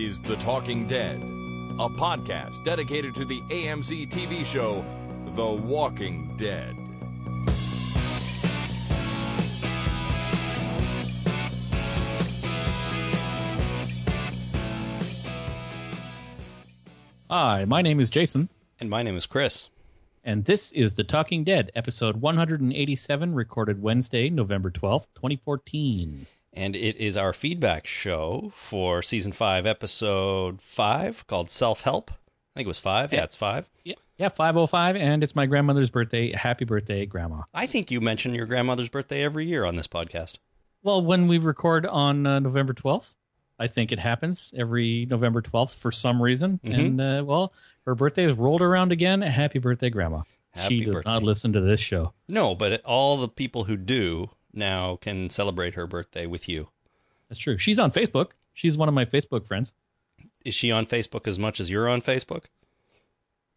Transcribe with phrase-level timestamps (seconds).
[0.00, 4.82] This is The Talking Dead, a podcast dedicated to the AMC TV show
[5.34, 6.74] The Walking Dead.
[17.28, 18.48] Hi, my name is Jason,
[18.80, 19.68] And my name is Chris.
[20.24, 26.26] and this is The Talking Dead, episode 187, recorded Wednesday, November 12th, 2014.
[26.52, 32.10] And it is our feedback show for season five, episode five, called Self Help.
[32.10, 33.12] I think it was five.
[33.12, 33.70] Yeah, it's five.
[33.84, 36.32] Yeah, yeah, 505, and it's my grandmother's birthday.
[36.32, 37.42] Happy birthday, Grandma.
[37.54, 40.38] I think you mention your grandmother's birthday every year on this podcast.
[40.82, 43.16] Well, when we record on uh, November 12th,
[43.58, 46.58] I think it happens every November 12th for some reason.
[46.64, 47.52] And, uh, well,
[47.86, 49.20] her birthday is rolled around again.
[49.22, 50.22] Happy birthday, Grandma.
[50.50, 51.10] Happy she does birthday.
[51.10, 52.12] not listen to this show.
[52.28, 56.68] No, but all the people who do now can celebrate her birthday with you.
[57.28, 57.58] That's true.
[57.58, 58.30] She's on Facebook.
[58.54, 59.72] She's one of my Facebook friends.
[60.44, 62.44] Is she on Facebook as much as you're on Facebook?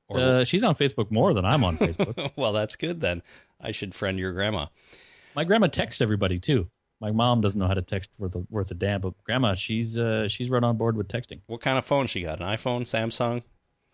[0.08, 2.32] Or Uh, she's on Facebook more than I'm on Facebook.
[2.36, 3.22] well, that's good then.
[3.60, 4.68] I should friend your grandma.
[5.36, 6.70] My grandma texts everybody too.
[7.00, 9.98] My mom doesn't know how to text worth a, worth a damn, but grandma, she's
[9.98, 11.42] uh, she's right on board with texting.
[11.48, 12.40] What kind of phone she got?
[12.40, 13.44] An iPhone, Samsung?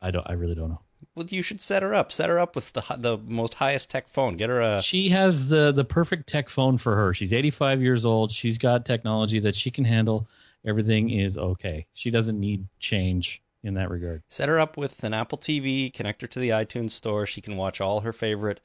[0.01, 0.81] I don't, I really don't know.
[1.15, 2.11] Well, you should set her up.
[2.11, 4.37] Set her up with the the most highest tech phone.
[4.37, 7.13] Get her a She has the the perfect tech phone for her.
[7.13, 8.31] She's 85 years old.
[8.31, 10.27] She's got technology that she can handle.
[10.65, 11.87] Everything is okay.
[11.93, 14.23] She doesn't need change in that regard.
[14.29, 17.25] set her up with an Apple TV, connect her to the iTunes store.
[17.25, 18.61] She can watch all her favorite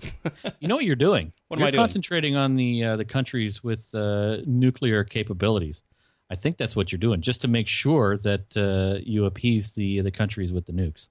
[0.61, 1.33] You know what you're doing?
[1.49, 1.83] What am you're I doing?
[1.83, 5.83] concentrating on the uh, the countries with uh, nuclear capabilities.
[6.31, 10.01] I think that's what you're doing, just to make sure that uh, you appease the
[10.01, 11.09] the countries with the nukes.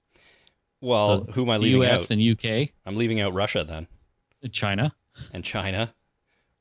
[0.80, 2.04] well, So who am I leaving U.S.
[2.04, 2.10] out?
[2.12, 3.86] and U.K., I'm leaving out Russia then,
[4.50, 4.94] China.
[5.32, 5.94] and China.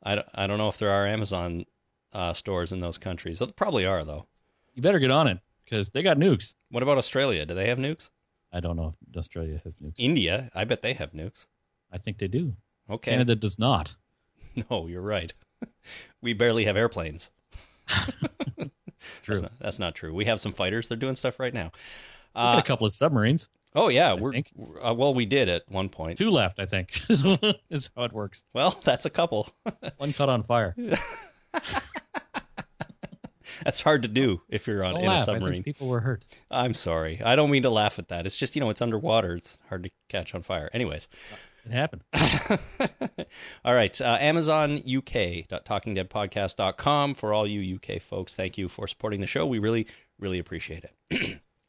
[0.03, 1.65] I, don't- I don't know if there are Amazon
[2.13, 3.39] uh, stores in those countries.
[3.39, 4.27] There probably are though.
[4.75, 6.55] You better get on it because they got nukes.
[6.69, 7.45] What about Australia?
[7.45, 8.09] Do they have nukes?
[8.51, 9.95] I don't know if Australia has nukes.
[9.97, 11.47] India, I bet they have nukes.
[11.91, 12.55] I think they do.
[12.89, 13.11] Okay.
[13.11, 13.95] Canada does not.
[14.69, 15.33] No, you're right.
[16.21, 17.31] we barely have airplanes.
[17.87, 19.35] True.
[19.35, 20.13] That's not, that's not true.
[20.13, 20.87] We have some fighters.
[20.87, 21.71] They're doing stuff right now.
[22.35, 23.49] We got a couple of submarines.
[23.75, 24.51] Oh yeah, we're think.
[24.81, 25.13] uh, well.
[25.13, 26.17] We did at one point.
[26.17, 28.43] Two left, I think, is how it works.
[28.53, 29.47] Well, that's a couple.
[29.97, 30.75] One caught on fire.
[33.63, 35.19] that's hard to do if you're on Don't in laugh.
[35.19, 35.53] a I submarine.
[35.55, 36.23] think people were hurt.
[36.51, 37.21] I'm sorry.
[37.23, 38.25] I don't mean to laugh at that.
[38.25, 39.35] It's just you know it's underwater.
[39.35, 40.69] It's hard to catch on fire.
[40.73, 41.07] Anyways,
[41.65, 42.03] It happened.
[43.63, 44.01] all right.
[44.01, 48.35] Uh, AmazonUK.TalkingDeadPodcast.com for all you UK folks.
[48.35, 49.45] Thank you for supporting the show.
[49.45, 49.87] We really,
[50.19, 50.93] really appreciate it.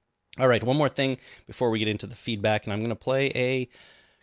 [0.39, 0.65] all right.
[0.65, 3.69] One more thing before we get into the feedback, and I'm going to play a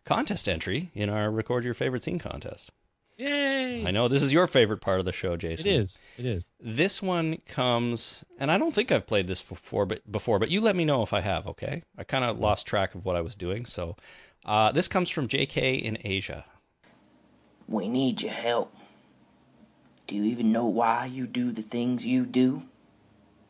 [0.04, 2.72] contest entry in our Record Your Favorite Scene contest.
[3.22, 3.86] Yay!
[3.86, 5.70] I know this is your favorite part of the show, Jason.
[5.70, 6.00] It is.
[6.18, 6.50] It is.
[6.60, 10.60] This one comes, and I don't think I've played this before, but before, but you
[10.60, 11.46] let me know if I have.
[11.46, 13.66] Okay, I kind of lost track of what I was doing.
[13.66, 13.96] So,
[14.44, 15.76] uh, this comes from J.K.
[15.76, 16.46] in Asia.
[17.68, 18.76] We need your help.
[20.08, 22.64] Do you even know why you do the things you do?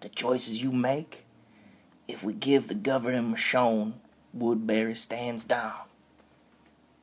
[0.02, 1.24] The choices you make?
[2.10, 3.94] If we give the government Michonne,
[4.34, 5.74] Woodbury stands down.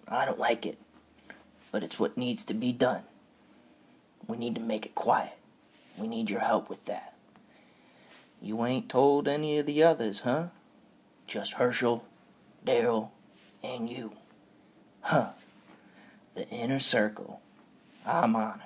[0.07, 0.79] I don't like it,
[1.71, 3.03] but it's what needs to be done.
[4.27, 5.39] We need to make it quiet.
[5.97, 7.15] We need your help with that.
[8.41, 10.49] You ain't told any of the others, huh?
[11.27, 12.03] Just Hershel,
[12.65, 13.11] Daryl,
[13.63, 14.13] and you.
[15.01, 15.31] Huh.
[16.35, 17.41] The inner circle.
[18.07, 18.63] I'm honored.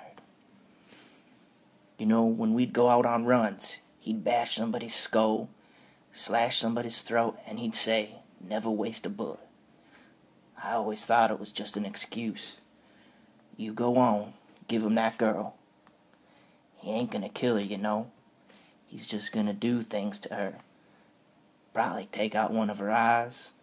[1.97, 5.49] You know, when we'd go out on runs, he'd bash somebody's skull,
[6.11, 9.39] slash somebody's throat, and he'd say, never waste a bullet.
[10.63, 12.57] I always thought it was just an excuse.
[13.55, 14.33] You go on,
[14.67, 15.55] give him that girl.
[16.77, 18.11] He ain't gonna kill her, you know.
[18.87, 20.55] He's just gonna do things to her.
[21.73, 23.53] Probably take out one of her eyes.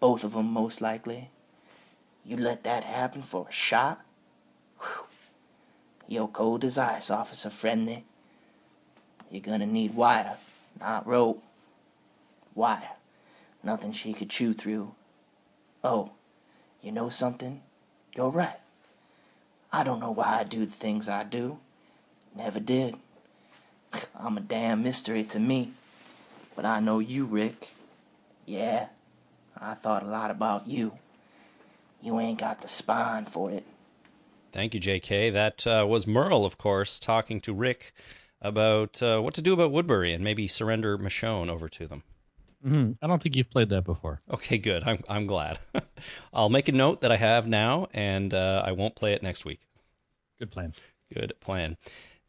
[0.00, 1.30] Both of 'em, most likely.
[2.24, 4.00] You let that happen for a shot?
[4.80, 5.06] Whew.
[6.06, 8.04] You're cold as ice, officer friendly.
[9.30, 10.38] You're gonna need wire,
[10.80, 11.42] not rope.
[12.54, 12.96] Wire.
[13.62, 14.94] Nothing she could chew through.
[15.84, 16.12] Oh,
[16.80, 17.62] you know something?
[18.14, 18.58] You're right.
[19.72, 21.58] I don't know why I do the things I do.
[22.34, 22.96] Never did.
[24.18, 25.72] I'm a damn mystery to me.
[26.56, 27.68] But I know you, Rick.
[28.46, 28.86] Yeah,
[29.60, 30.92] I thought a lot about you.
[32.02, 33.64] You ain't got the spine for it.
[34.52, 35.30] Thank you, J.K.
[35.30, 37.92] That uh, was Merle, of course, talking to Rick
[38.40, 42.02] about uh, what to do about Woodbury and maybe surrender Michonne over to them.
[42.62, 44.18] Hmm I don't think you've played that before.
[44.30, 44.82] Okay, good.
[44.84, 45.58] I'm I'm glad.
[46.32, 49.44] I'll make a note that I have now, and uh, I won't play it next
[49.44, 49.60] week.
[50.38, 50.74] Good plan.
[51.12, 51.76] Good plan.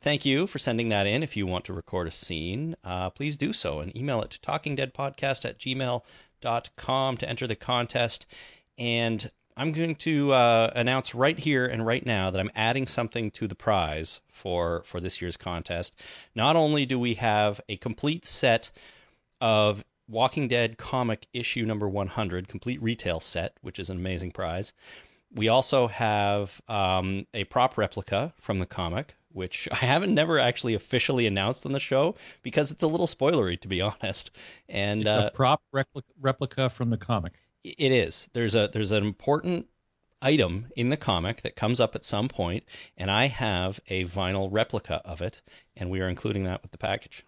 [0.01, 1.23] Thank you for sending that in.
[1.23, 4.39] If you want to record a scene, uh, please do so and email it to
[4.39, 8.25] talkingdeadpodcast at gmail.com to enter the contest.
[8.77, 13.29] And I'm going to uh, announce right here and right now that I'm adding something
[13.31, 16.01] to the prize for, for this year's contest.
[16.33, 18.71] Not only do we have a complete set
[19.41, 24.73] of Walking Dead comic issue number 100, complete retail set, which is an amazing prize.
[25.33, 30.73] We also have um, a prop replica from the comic, which I haven't never actually
[30.73, 34.31] officially announced on the show because it's a little spoilery, to be honest.
[34.67, 37.33] And It's uh, a prop replica, replica from the comic.
[37.63, 38.27] it is.
[38.33, 39.67] There's a there's an important
[40.21, 42.63] item in the comic that comes up at some point,
[42.97, 45.41] and I have a vinyl replica of it,
[45.77, 47.23] and we are including that with the package.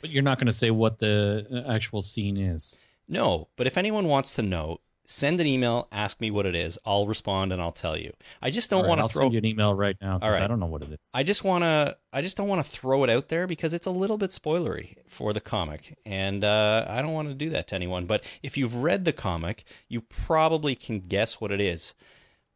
[0.00, 2.78] But you're not going to say what the uh, actual scene is.
[3.08, 4.78] No, but if anyone wants to know,
[5.08, 6.78] send an email, ask me what it is.
[6.84, 8.12] I'll respond and I'll tell you.
[8.42, 10.42] I just don't right, want to throw send you an email right now because right.
[10.42, 10.98] I don't know what it is.
[11.14, 13.86] I just want to I just don't want to throw it out there because it's
[13.86, 17.68] a little bit spoilery for the comic and uh, I don't want to do that
[17.68, 21.94] to anyone but if you've read the comic you probably can guess what it is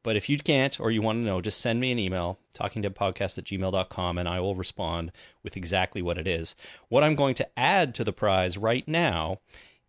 [0.02, 3.38] but if you can't or you want to know just send me an email talkingdeadpodcast
[3.38, 5.12] at gmail.com and I will respond
[5.42, 6.54] with exactly what it is
[6.88, 9.38] what I'm going to add to the prize right now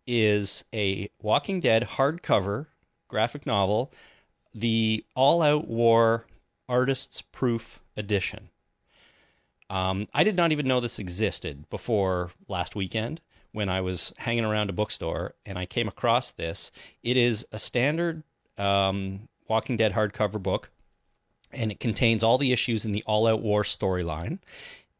[0.06, 2.66] is a Walking Dead hardcover
[3.08, 3.92] graphic novel
[4.54, 6.26] the All Out War
[6.68, 8.50] Artist's Proof Edition.
[9.68, 13.20] Um, I did not even know this existed before last weekend
[13.52, 16.70] when I was hanging around a bookstore and I came across this.
[17.02, 18.22] It is a standard
[18.58, 20.70] um, Walking Dead hardcover book,
[21.52, 24.38] and it contains all the issues in the All Out War storyline.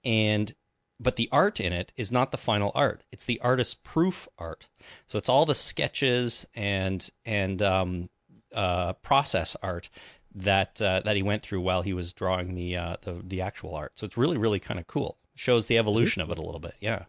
[0.05, 0.53] And
[1.01, 4.69] but the art in it is not the final art; it's the artist's proof art.
[5.07, 8.09] So it's all the sketches and and um,
[8.55, 9.91] uh, process art
[10.35, 13.75] that uh, that he went through while he was drawing the uh, the the actual
[13.75, 13.99] art.
[13.99, 15.19] So it's really really kind of cool.
[15.37, 16.75] Shows the evolution of it a little bit.
[16.81, 17.05] Yeah.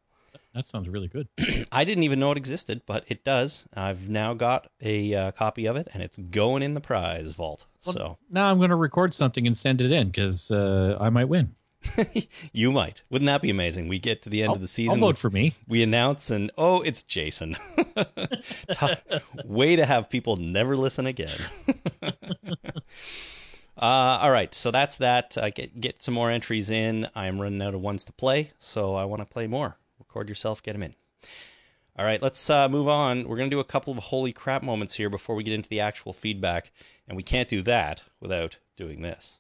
[0.56, 1.28] That sounds really good.
[1.72, 3.68] I didn't even know it existed, but it does.
[3.74, 7.66] I've now got a uh, copy of it, and it's going in the prize vault.
[7.82, 11.26] so now I'm going to record something and send it in because uh, I might
[11.26, 11.56] win.
[12.54, 13.04] you might.
[13.10, 13.90] Wouldn't that be amazing?
[13.90, 14.98] We get to the end I'll, of the season.
[14.98, 15.54] I'll vote for me.
[15.68, 17.58] we announce, and oh, it's Jason.
[19.46, 21.38] Way to have people never listen again.
[23.78, 25.38] Uh, all right, so that's that.
[25.38, 27.10] Uh, get get some more entries in.
[27.14, 29.76] I'm running out of ones to play, so I want to play more.
[30.16, 30.96] Record yourself, get them in.
[31.98, 33.28] All right, let's uh, move on.
[33.28, 35.68] We're going to do a couple of holy crap moments here before we get into
[35.68, 36.72] the actual feedback,
[37.06, 39.40] and we can't do that without doing this.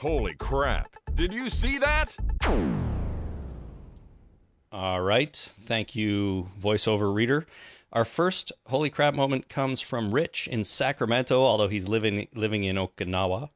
[0.00, 0.96] Holy crap.
[1.14, 2.16] Did you see that?
[4.72, 7.46] All right, thank you, voiceover reader.
[7.92, 12.74] Our first holy crap moment comes from Rich in Sacramento, although he's living living in
[12.74, 13.50] Okinawa.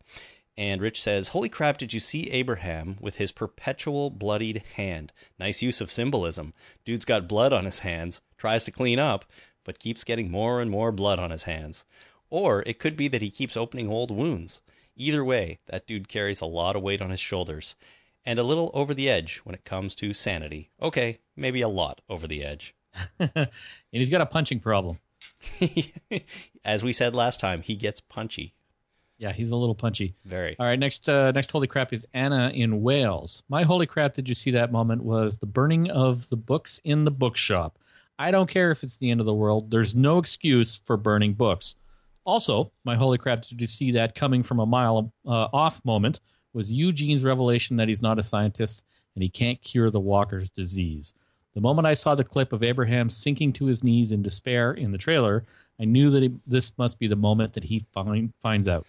[0.58, 5.12] And Rich says, Holy crap, did you see Abraham with his perpetual bloodied hand?
[5.38, 6.54] Nice use of symbolism.
[6.84, 9.26] Dude's got blood on his hands, tries to clean up,
[9.64, 11.84] but keeps getting more and more blood on his hands.
[12.30, 14.62] Or it could be that he keeps opening old wounds.
[14.96, 17.76] Either way, that dude carries a lot of weight on his shoulders.
[18.25, 20.70] And a little over the edge when it comes to sanity.
[20.80, 22.75] Okay, maybe a lot over the edge.
[23.20, 23.48] and
[23.92, 24.98] he's got a punching problem.
[26.64, 28.54] As we said last time, he gets punchy.
[29.18, 30.14] Yeah, he's a little punchy.
[30.25, 30.56] Very.
[30.58, 33.42] All right, next uh, next holy crap is Anna in Wales.
[33.49, 35.02] My holy crap, did you see that moment?
[35.02, 37.78] Was the burning of the books in the bookshop.
[38.18, 39.70] I don't care if it's the end of the world.
[39.70, 41.76] There's no excuse for burning books.
[42.25, 46.20] Also, my holy crap, did you see that coming from a mile uh, off moment
[46.52, 51.14] was Eugene's revelation that he's not a scientist and he can't cure the walker's disease.
[51.54, 54.92] The moment I saw the clip of Abraham sinking to his knees in despair in
[54.92, 55.44] the trailer,
[55.78, 58.87] I knew that he, this must be the moment that he find, finds out.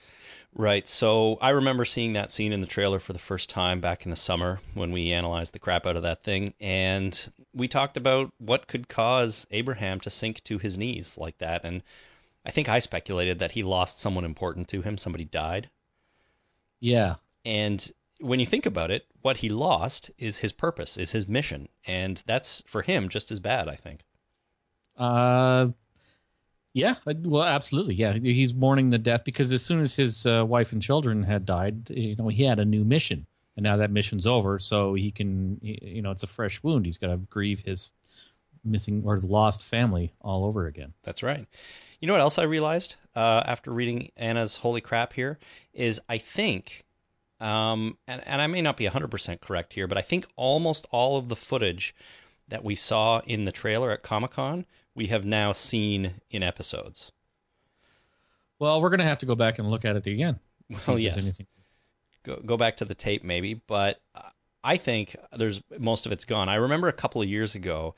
[0.55, 0.87] Right.
[0.87, 4.09] So I remember seeing that scene in the trailer for the first time back in
[4.09, 6.53] the summer when we analyzed the crap out of that thing.
[6.59, 11.63] And we talked about what could cause Abraham to sink to his knees like that.
[11.63, 11.83] And
[12.45, 15.69] I think I speculated that he lost someone important to him, somebody died.
[16.79, 17.15] Yeah.
[17.45, 21.67] And when you think about it, what he lost is his purpose, is his mission.
[21.85, 24.05] And that's for him just as bad, I think.
[24.97, 25.67] Uh,
[26.77, 27.95] yeah, well, absolutely.
[27.95, 31.43] Yeah, he's mourning the death because as soon as his uh, wife and children had
[31.43, 34.59] died, you know, he had a new mission, and now that mission's over.
[34.59, 36.85] So he can, you know, it's a fresh wound.
[36.85, 37.89] He's got to grieve his
[38.63, 40.93] missing or his lost family all over again.
[41.01, 41.47] That's right.
[41.99, 45.39] You know what else I realized uh, after reading Anna's Holy Crap here
[45.73, 46.85] is I think,
[47.39, 51.17] um, and, and I may not be 100% correct here, but I think almost all
[51.17, 51.95] of the footage
[52.47, 54.67] that we saw in the trailer at Comic Con
[54.97, 57.11] we have now seen in episodes.
[58.59, 60.39] Well, we're going to have to go back and look at it again.
[60.87, 61.39] Well, yes.
[62.23, 64.01] Go, go back to the tape maybe, but
[64.63, 66.49] I think there's most of it's gone.
[66.49, 67.93] I remember a couple of years ago,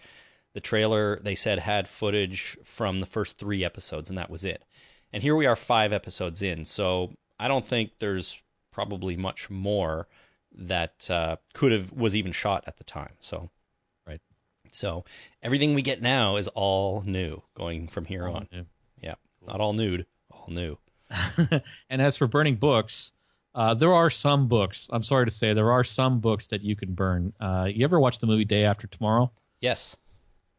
[0.54, 4.66] the trailer they said had footage from the first three episodes, and that was it.
[5.14, 6.66] And here we are, five episodes in.
[6.66, 8.40] So I don't think there's
[8.72, 10.08] probably much more
[10.54, 13.14] that uh, could have was even shot at the time.
[13.22, 13.50] So
[14.72, 15.06] so
[15.42, 18.48] everything we get now is all new going from here all on.
[18.52, 18.66] New.
[19.02, 20.78] Yeah, not all nude, all new.
[21.90, 23.12] and as for burning books,
[23.56, 24.88] uh, there are some books.
[24.92, 27.34] I'm sorry to say, there are some books that you can burn.
[27.40, 29.32] Uh, you ever watch the movie Day After Tomorrow?
[29.60, 29.98] Yes.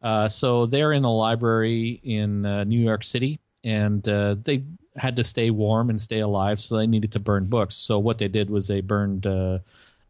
[0.01, 4.63] Uh, so they're in a library in uh, New York City, and uh, they
[4.97, 7.75] had to stay warm and stay alive, so they needed to burn books.
[7.75, 9.59] So what they did was they burned uh,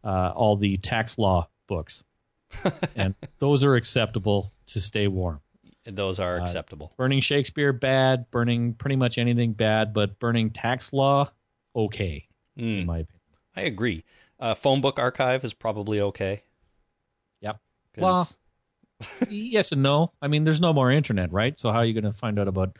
[0.03, 2.03] all the tax law books
[2.95, 5.41] and those are acceptable to stay warm.
[5.85, 6.93] Those are uh, acceptable.
[6.97, 8.29] Burning Shakespeare, bad.
[8.31, 9.93] Burning pretty much anything, bad.
[9.93, 11.31] But burning tax law,
[11.75, 12.27] okay,
[12.57, 12.81] mm.
[12.81, 13.21] in my opinion.
[13.55, 14.03] I agree.
[14.39, 16.43] Uh, phone book archive is probably okay.
[17.41, 17.59] Yep.
[17.97, 18.29] Well,
[19.29, 20.11] yes and no.
[20.21, 21.57] I mean, there's no more internet, right?
[21.57, 22.77] So how are you going to find out about?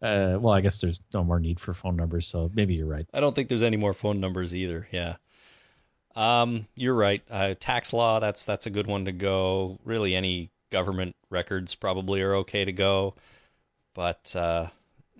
[0.00, 3.06] Uh, well, I guess there's no more need for phone numbers, so maybe you're right.
[3.12, 4.86] I don't think there's any more phone numbers either.
[4.92, 5.16] Yeah.
[6.18, 7.22] Um, you're right.
[7.30, 9.78] Uh, tax law, that's that's a good one to go.
[9.84, 13.14] Really, any government records probably are okay to go.
[13.94, 14.66] But uh,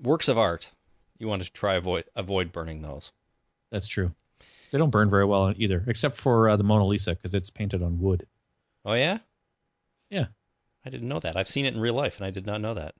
[0.02, 0.72] works of art,
[1.16, 3.12] you want to try avoid avoid burning those.
[3.70, 4.12] That's true.
[4.72, 7.80] They don't burn very well either, except for uh, the Mona Lisa because it's painted
[7.80, 8.26] on wood.
[8.84, 9.18] Oh yeah,
[10.10, 10.26] yeah.
[10.84, 11.36] I didn't know that.
[11.36, 12.96] I've seen it in real life, and I did not know that.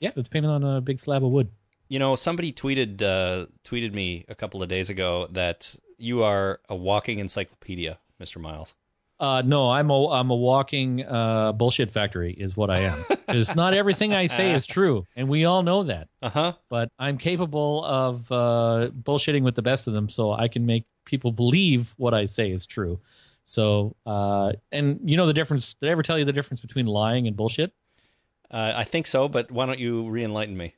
[0.00, 1.50] Yeah, it's painted on a big slab of wood.
[1.88, 6.60] You know, somebody tweeted uh, tweeted me a couple of days ago that you are
[6.68, 8.40] a walking encyclopedia, Mr.
[8.40, 8.74] Miles.
[9.20, 13.04] Uh, no, I'm a I'm a walking uh, bullshit factory, is what I am.
[13.26, 16.08] Because not everything I say is true, and we all know that.
[16.22, 16.52] Uh huh.
[16.68, 20.84] But I'm capable of uh, bullshitting with the best of them, so I can make
[21.04, 23.00] people believe what I say is true.
[23.44, 25.74] So, uh, and you know the difference?
[25.74, 27.72] Did I ever tell you the difference between lying and bullshit?
[28.50, 30.74] Uh, I think so, but why don't you re-enlighten me?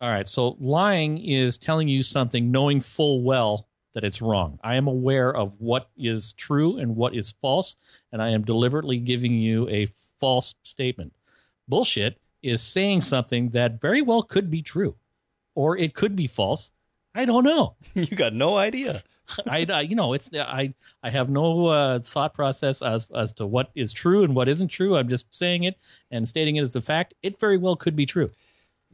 [0.00, 0.28] All right.
[0.28, 4.58] So lying is telling you something knowing full well that it's wrong.
[4.62, 7.76] I am aware of what is true and what is false,
[8.10, 9.86] and I am deliberately giving you a
[10.18, 11.12] false statement.
[11.68, 14.96] Bullshit is saying something that very well could be true,
[15.54, 16.72] or it could be false.
[17.14, 17.76] I don't know.
[17.94, 19.02] you got no idea.
[19.46, 23.46] I, I, you know, it's I, I have no uh, thought process as as to
[23.46, 24.96] what is true and what isn't true.
[24.96, 25.78] I'm just saying it
[26.10, 27.14] and stating it as a fact.
[27.22, 28.30] It very well could be true.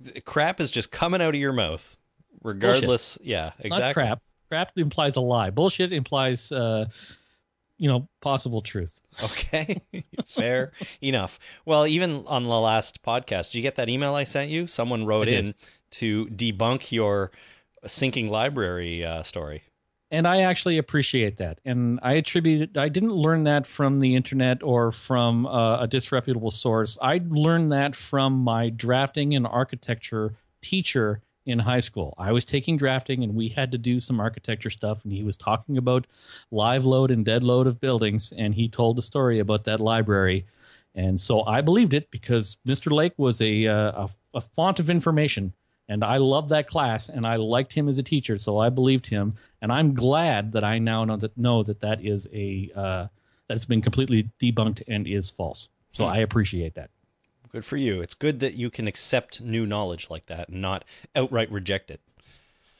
[0.01, 1.97] The crap is just coming out of your mouth,
[2.43, 3.17] regardless.
[3.17, 3.27] Bullshit.
[3.27, 3.81] Yeah, exactly.
[3.81, 4.23] Not crap.
[4.49, 5.51] Crap implies a lie.
[5.51, 6.87] Bullshit implies, uh,
[7.77, 9.01] you know, possible truth.
[9.23, 9.81] Okay,
[10.27, 11.39] fair enough.
[11.65, 14.67] Well, even on the last podcast, did you get that email I sent you?
[14.67, 15.55] Someone wrote in
[15.93, 17.31] to debunk your
[17.87, 19.63] sinking library uh, story.
[20.11, 21.61] And I actually appreciate that.
[21.67, 25.87] And I attribute it, I didn't learn that from the internet or from uh, a
[25.87, 26.97] disreputable source.
[27.03, 32.15] I learned that from my drafting and architecture teacher in high school.
[32.19, 35.37] I was taking drafting and we had to do some architecture stuff and he was
[35.37, 36.07] talking about
[36.51, 40.47] live load and dead load of buildings and he told the story about that library.
[40.95, 42.91] And so I believed it because Mr.
[42.93, 45.53] Lake was a, uh, a, a font of information
[45.89, 49.07] and I loved that class and I liked him as a teacher, so I believed
[49.07, 49.35] him.
[49.63, 53.07] And I'm glad that I now know that know that that is a uh,
[53.49, 55.71] that's been completely debunked and is false.
[55.93, 56.13] So hmm.
[56.13, 56.91] I appreciate that.
[57.51, 58.01] Good for you.
[58.01, 60.85] It's good that you can accept new knowledge like that and not
[61.17, 62.01] outright reject it.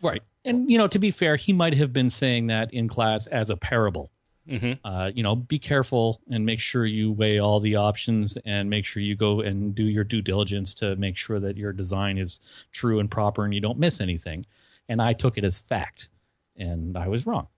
[0.03, 0.23] Right.
[0.45, 3.51] And, you know, to be fair, he might have been saying that in class as
[3.51, 4.11] a parable.
[4.49, 4.73] Mm-hmm.
[4.83, 8.87] Uh, you know, be careful and make sure you weigh all the options and make
[8.87, 12.41] sure you go and do your due diligence to make sure that your design is
[12.73, 14.47] true and proper and you don't miss anything.
[14.89, 16.09] And I took it as fact,
[16.57, 17.49] and I was wrong.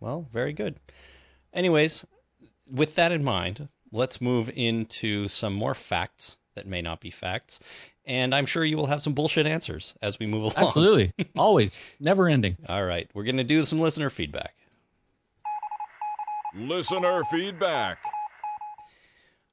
[0.00, 0.76] Well, very good.
[1.54, 2.04] Anyways,
[2.70, 7.60] with that in mind, let's move into some more facts that may not be facts.
[8.04, 10.54] And I'm sure you will have some bullshit answers as we move along.
[10.56, 11.12] Absolutely.
[11.36, 11.94] Always.
[12.00, 12.56] Never ending.
[12.68, 13.08] All right.
[13.14, 14.54] We're going to do some listener feedback.
[16.54, 17.98] Listener feedback.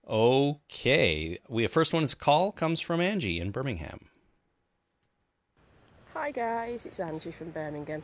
[0.07, 1.39] Okay.
[1.47, 4.07] We first one is call comes from Angie in Birmingham.
[6.13, 8.03] Hi guys, it's Angie from Birmingham.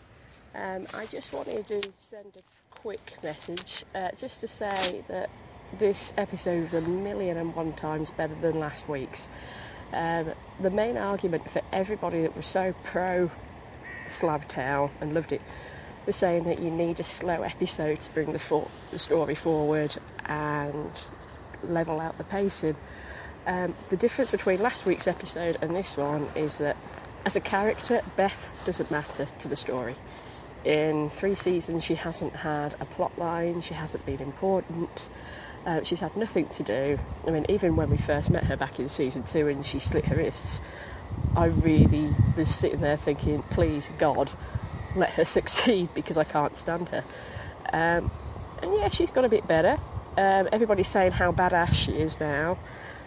[0.56, 5.30] Um, I just wanted to send a quick message uh, just to say that
[5.74, 9.29] this episode was a million and one times better than last week's.
[9.93, 13.31] Um, the main argument for everybody that was so pro
[14.05, 15.41] Slab Slabtown and loved it
[16.05, 19.95] was saying that you need a slow episode to bring the, for- the story forward
[20.25, 21.07] and
[21.63, 22.75] level out the pacing.
[23.45, 26.77] Um, the difference between last week's episode and this one is that
[27.25, 29.95] as a character, Beth doesn't matter to the story.
[30.63, 35.07] In three seasons, she hasn't had a plot line, she hasn't been important,
[35.67, 37.00] uh, she's had nothing to do.
[37.27, 40.07] I mean, even when we first met her back in season two and she slit
[40.07, 40.62] her wrists,
[41.36, 44.31] I really was sitting there thinking, please, God,
[44.95, 47.05] let her succeed because I can't stand her.
[47.74, 48.09] Um,
[48.63, 49.77] and yeah, she's got a bit better.
[50.17, 52.60] Um, everybody's saying how badass she is now.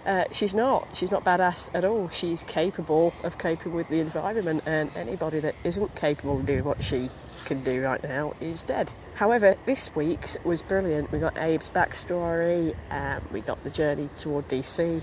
[0.06, 0.88] Uh, she's not.
[0.94, 2.08] She's not badass at all.
[2.08, 6.82] She's capable of coping with the environment, and anybody that isn't capable of doing what
[6.82, 7.10] she
[7.44, 8.92] can do right now is dead.
[9.14, 11.12] However, this week's was brilliant.
[11.12, 15.02] We got Abe's backstory, um, we got the journey toward DC,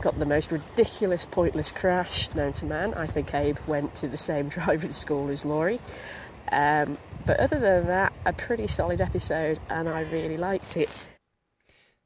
[0.00, 2.94] got the most ridiculous, pointless crash known to man.
[2.94, 5.80] I think Abe went to the same driving school as Lori.
[6.50, 10.88] Um, but other than that, a pretty solid episode, and I really liked it.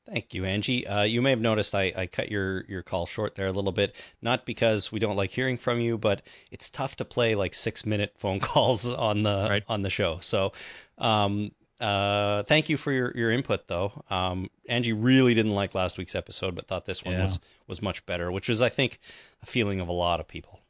[0.07, 0.87] Thank you, Angie.
[0.87, 3.73] Uh, you may have noticed I, I cut your, your call short there a little
[3.73, 7.55] bit, not because we don't like hearing from you, but it's tough to play like
[7.55, 9.62] six minute phone calls on the Right.
[9.67, 10.19] on the show.
[10.21, 10.53] So,
[10.99, 14.05] um, uh, thank you for your, your input, though.
[14.11, 17.23] Um, Angie really didn't like last week's episode, but thought this one Yeah.
[17.23, 18.99] was was much better, which is, I think,
[19.43, 20.61] a feeling of a lot of people.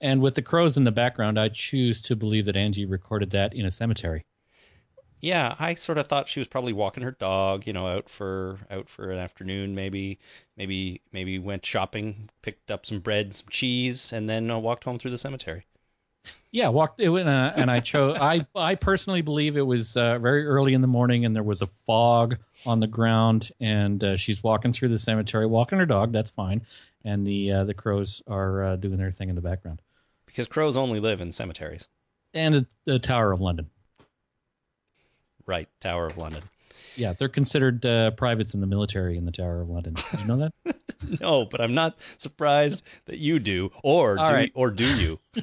[0.00, 3.54] And with the crows in the background, I choose to believe that Angie recorded that
[3.54, 4.22] in a cemetery.
[5.24, 8.58] Yeah, I sort of thought she was probably walking her dog, you know, out for
[8.70, 10.18] out for an afternoon, maybe,
[10.56, 14.98] maybe, maybe went shopping, picked up some bread, some cheese, and then uh, walked home
[14.98, 15.64] through the cemetery.
[16.50, 18.18] Yeah, walked it went, uh, and I chose.
[18.20, 21.62] I I personally believe it was uh, very early in the morning, and there was
[21.62, 26.12] a fog on the ground, and uh, she's walking through the cemetery, walking her dog.
[26.12, 26.66] That's fine,
[27.02, 29.80] and the uh, the crows are uh, doing their thing in the background,
[30.26, 31.88] Because crows only live in cemeteries.
[32.34, 33.70] and the, the Tower of London.
[35.46, 36.42] Right, Tower of London.
[36.96, 39.94] Yeah, they're considered uh, privates in the military in the Tower of London.
[39.94, 40.52] Did you know that?
[41.20, 44.50] No, but I'm not surprised that you do, or All do right.
[44.54, 45.20] or do you?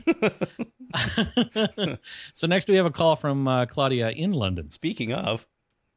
[2.33, 4.71] so next we have a call from uh, Claudia in London.
[4.71, 5.47] Speaking of,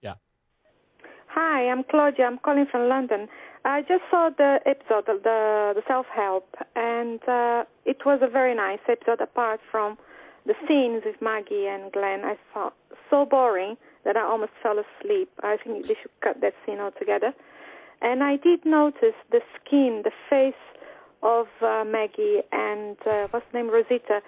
[0.02, 0.14] yeah.
[1.28, 2.26] Hi, I'm Claudia.
[2.26, 3.26] I'm calling from London.
[3.64, 8.28] I just saw the episode of the the self help, and uh, it was a
[8.28, 9.22] very nice episode.
[9.22, 9.96] Apart from
[10.44, 12.72] the scenes with Maggie and Glenn, I found
[13.08, 15.30] so boring that I almost fell asleep.
[15.42, 17.32] I think they should cut that scene altogether.
[18.02, 20.54] And I did notice the skin, the face
[21.22, 24.20] of uh, Maggie and uh, what's the name, Rosita.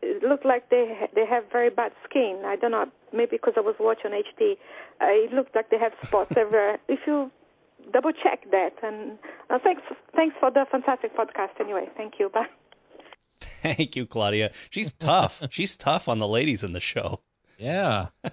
[0.00, 2.42] It looked like they ha- they have very bad skin.
[2.44, 4.52] I don't know, maybe because I was watching HD.
[5.00, 6.78] Uh, it looked like they have spots everywhere.
[6.88, 7.32] If you
[7.92, 9.18] double check that, and
[9.50, 9.82] uh, thanks
[10.14, 11.58] thanks for the fantastic podcast.
[11.58, 12.28] Anyway, thank you.
[12.28, 12.46] Bye.
[13.40, 14.52] thank you, Claudia.
[14.70, 15.42] She's tough.
[15.50, 17.20] She's tough on the ladies in the show.
[17.58, 18.08] Yeah,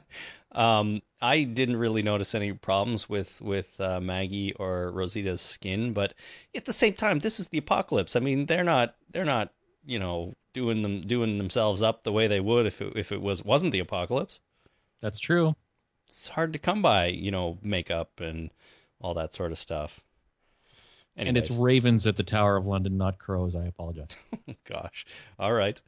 [0.55, 6.13] Um, I didn't really notice any problems with with uh, Maggie or Rosita's skin, but
[6.55, 8.15] at the same time, this is the apocalypse.
[8.15, 9.51] I mean, they're not they're not
[9.85, 13.21] you know doing them doing themselves up the way they would if it, if it
[13.21, 14.39] was wasn't the apocalypse.
[15.01, 15.55] that's true.
[16.07, 18.51] It's hard to come by, you know, makeup and
[19.01, 20.01] all that sort of stuff.
[21.17, 23.55] And it's ravens at the Tower of London, not crows.
[23.55, 24.17] I apologize.
[24.65, 25.05] Gosh.
[25.39, 25.81] All right.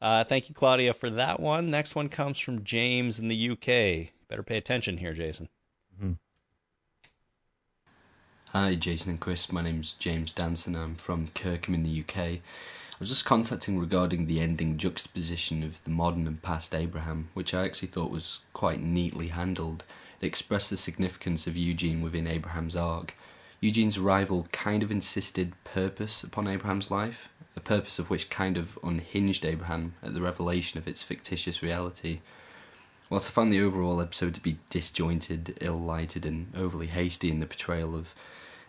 [0.00, 1.70] Uh, thank you, Claudia, for that one.
[1.70, 4.12] Next one comes from James in the UK.
[4.28, 5.48] Better pay attention here, Jason.
[8.52, 9.52] Hi, Jason and Chris.
[9.52, 10.74] My name's James Danson.
[10.74, 12.16] I'm from Kirkham in the UK.
[12.18, 12.40] I
[12.98, 17.66] was just contacting regarding the ending juxtaposition of the modern and past Abraham, which I
[17.66, 19.84] actually thought was quite neatly handled.
[20.22, 23.14] It expressed the significance of Eugene within Abraham's arc.
[23.60, 27.28] Eugene's arrival kind of insisted purpose upon Abraham's life,
[27.58, 32.20] a purpose of which kind of unhinged Abraham at the revelation of its fictitious reality.
[33.10, 37.40] Whilst I found the overall episode to be disjointed, ill lighted, and overly hasty in
[37.40, 38.14] the portrayal of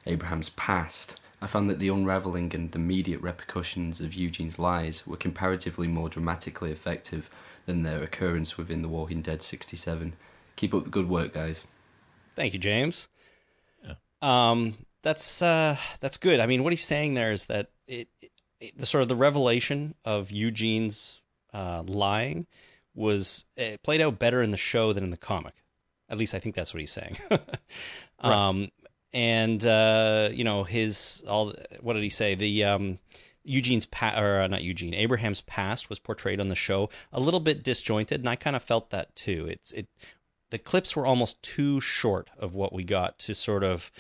[0.07, 5.87] Abraham's past, I found that the unravelling and immediate repercussions of Eugene's lies were comparatively
[5.87, 7.29] more dramatically effective
[7.67, 10.13] than their occurrence within The Walking Dead 67.
[10.55, 11.63] Keep up the good work, guys.
[12.35, 13.07] Thank you, James.
[14.21, 16.39] Um, that's uh, that's good.
[16.39, 18.28] I mean, what he's saying there is that it, it
[18.75, 21.21] the sort of the revelation of Eugene's
[21.53, 22.47] uh, lying
[22.95, 25.63] was it played out better in the show than in the comic.
[26.09, 27.17] At least I think that's what he's saying.
[28.19, 28.69] um,
[29.13, 31.53] and uh, you know his all.
[31.81, 32.35] What did he say?
[32.35, 32.99] The um,
[33.43, 37.39] Eugene's pa- or uh, not Eugene Abraham's past was portrayed on the show a little
[37.39, 39.47] bit disjointed, and I kind of felt that too.
[39.49, 39.87] It's it
[40.51, 43.91] the clips were almost too short of what we got to sort of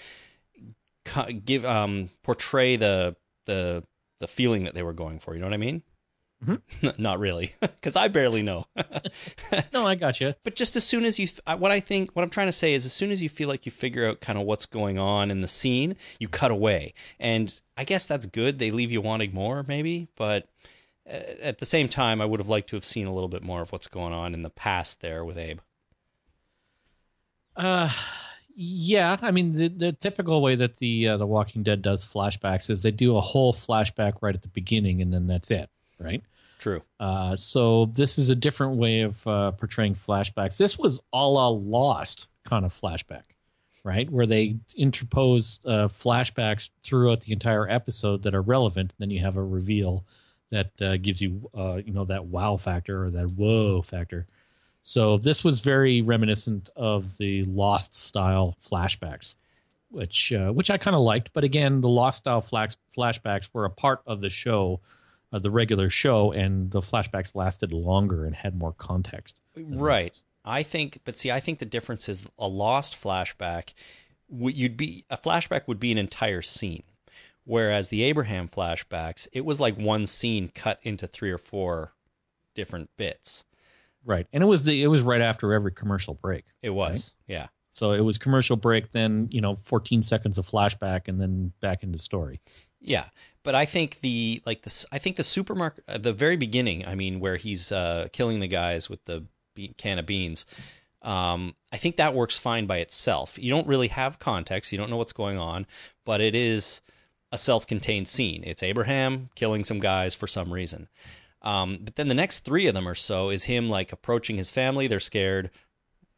[1.45, 3.83] give um portray the the
[4.19, 5.33] the feeling that they were going for.
[5.33, 5.83] You know what I mean?
[6.45, 6.89] Mm-hmm.
[7.01, 8.65] Not really, because I barely know.
[9.73, 10.33] no, I got you.
[10.43, 12.73] But just as soon as you, th- what I think, what I'm trying to say
[12.73, 15.31] is, as soon as you feel like you figure out kind of what's going on
[15.31, 18.59] in the scene, you cut away, and I guess that's good.
[18.59, 20.47] They leave you wanting more, maybe, but
[21.09, 23.43] uh, at the same time, I would have liked to have seen a little bit
[23.43, 25.59] more of what's going on in the past there with Abe.
[27.55, 27.91] Uh,
[28.61, 29.15] yeah.
[29.21, 32.83] I mean, the, the typical way that the uh, the Walking Dead does flashbacks is
[32.83, 36.21] they do a whole flashback right at the beginning, and then that's it, right?
[36.57, 36.81] True.
[36.99, 40.57] Uh, so this is a different way of uh, portraying flashbacks.
[40.57, 43.23] This was all a Lost kind of flashback,
[43.85, 44.09] right?
[44.09, 48.91] Where they interpose uh, flashbacks throughout the entire episode that are relevant.
[48.91, 50.03] And Then you have a reveal
[50.51, 54.25] that uh, gives you, uh, you know, that wow factor or that whoa factor.
[54.89, 59.35] So this was very reminiscent of the Lost style flashbacks,
[59.91, 61.31] which uh, which I kind of liked.
[61.31, 64.79] But again, the Lost style flash- flashbacks were a part of the show,
[65.31, 69.39] uh, the regular show, and the flashbacks lasted longer and had more context.
[69.55, 70.09] Right.
[70.09, 70.23] This.
[70.43, 73.73] I think, but see, I think the difference is a Lost flashback.
[74.27, 76.81] You'd be a flashback would be an entire scene,
[77.43, 81.93] whereas the Abraham flashbacks, it was like one scene cut into three or four
[82.55, 83.45] different bits.
[84.05, 86.45] Right, and it was the it was right after every commercial break.
[86.61, 87.35] It was, right?
[87.35, 87.47] yeah.
[87.73, 91.83] So it was commercial break, then you know, 14 seconds of flashback, and then back
[91.83, 92.41] into story.
[92.81, 93.05] Yeah,
[93.43, 96.85] but I think the like the I think the supermarket at the very beginning.
[96.87, 100.45] I mean, where he's uh, killing the guys with the be- can of beans.
[101.01, 103.37] Um, I think that works fine by itself.
[103.39, 104.71] You don't really have context.
[104.71, 105.65] You don't know what's going on,
[106.05, 106.81] but it is
[107.31, 108.43] a self-contained scene.
[108.45, 110.89] It's Abraham killing some guys for some reason.
[111.41, 114.51] Um, but then the next three of them or so is him like approaching his
[114.51, 114.87] family.
[114.87, 115.51] They're scared.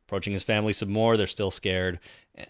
[0.07, 1.15] Approaching his family some more.
[1.15, 1.99] They're still scared.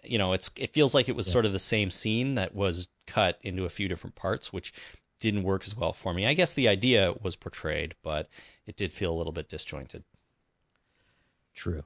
[0.04, 1.34] You know, it's it feels like it was yeah.
[1.34, 4.74] sort of the same scene that was cut into a few different parts, which
[5.20, 6.26] didn't work as well for me.
[6.26, 8.28] I guess the idea was portrayed, but
[8.66, 10.04] it did feel a little bit disjointed.
[11.54, 11.84] True.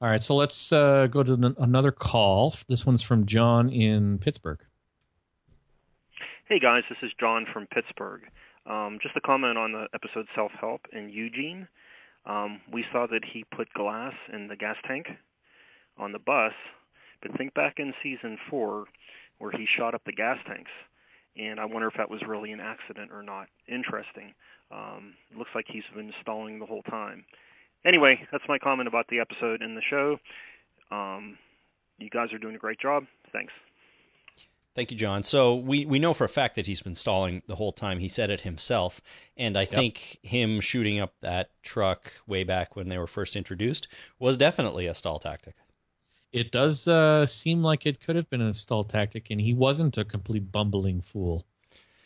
[0.00, 2.54] All right, so let's uh, go to the, another call.
[2.68, 4.60] This one's from John in Pittsburgh.
[6.48, 8.22] Hey guys, this is John from Pittsburgh.
[8.68, 11.68] Um, just a comment on the episode Self Help in Eugene.
[12.26, 15.06] Um, we saw that he put glass in the gas tank
[15.96, 16.52] on the bus,
[17.22, 18.84] but think back in season four
[19.38, 20.70] where he shot up the gas tanks,
[21.36, 23.46] and I wonder if that was really an accident or not.
[23.68, 24.34] Interesting.
[24.72, 27.24] Um, looks like he's been stalling the whole time.
[27.86, 30.16] Anyway, that's my comment about the episode and the show.
[30.90, 31.38] Um,
[31.98, 33.04] you guys are doing a great job.
[33.32, 33.52] Thanks.
[34.76, 35.22] Thank you, John.
[35.22, 37.98] So we, we know for a fact that he's been stalling the whole time.
[37.98, 39.00] He said it himself.
[39.34, 39.70] And I yep.
[39.70, 44.86] think him shooting up that truck way back when they were first introduced was definitely
[44.86, 45.54] a stall tactic.
[46.30, 49.96] It does uh, seem like it could have been a stall tactic, and he wasn't
[49.96, 51.46] a complete bumbling fool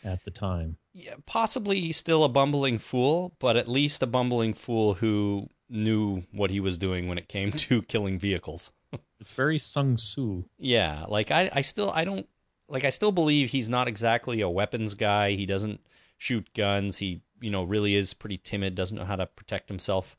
[0.05, 0.77] at the time.
[0.93, 6.51] Yeah, possibly still a bumbling fool, but at least a bumbling fool who knew what
[6.51, 8.71] he was doing when it came to killing vehicles.
[9.19, 10.45] it's very Sun Tzu.
[10.57, 12.29] Yeah, like I, I still I don't
[12.71, 15.31] like I still believe he's not exactly a weapons guy.
[15.31, 15.81] He doesn't
[16.17, 16.97] shoot guns.
[16.97, 20.15] He, you know, really is pretty timid, doesn't know how to protect himself.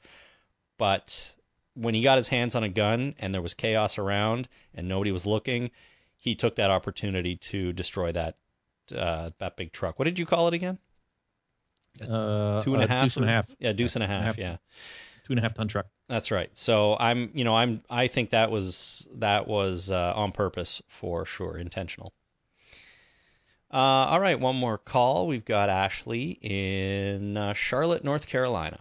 [0.79, 1.35] But
[1.75, 5.11] when he got his hands on a gun and there was chaos around and nobody
[5.13, 5.71] was looking,
[6.17, 8.37] he took that opportunity to destroy that
[8.95, 9.99] uh, that big truck.
[9.99, 10.79] What did you call it again?
[12.01, 13.05] Uh, two and a half.
[13.05, 13.57] Deuce and a half.
[13.59, 14.37] Yeah, deuce and a half.
[14.37, 14.57] Yeah,
[15.25, 15.87] two and a half ton truck.
[16.09, 16.51] That's right.
[16.57, 21.25] So I'm, you know, I'm, I think that was that was uh, on purpose for
[21.25, 22.13] sure, intentional.
[23.73, 25.27] Uh, all right, one more call.
[25.27, 28.79] We've got Ashley in uh, Charlotte, North Carolina.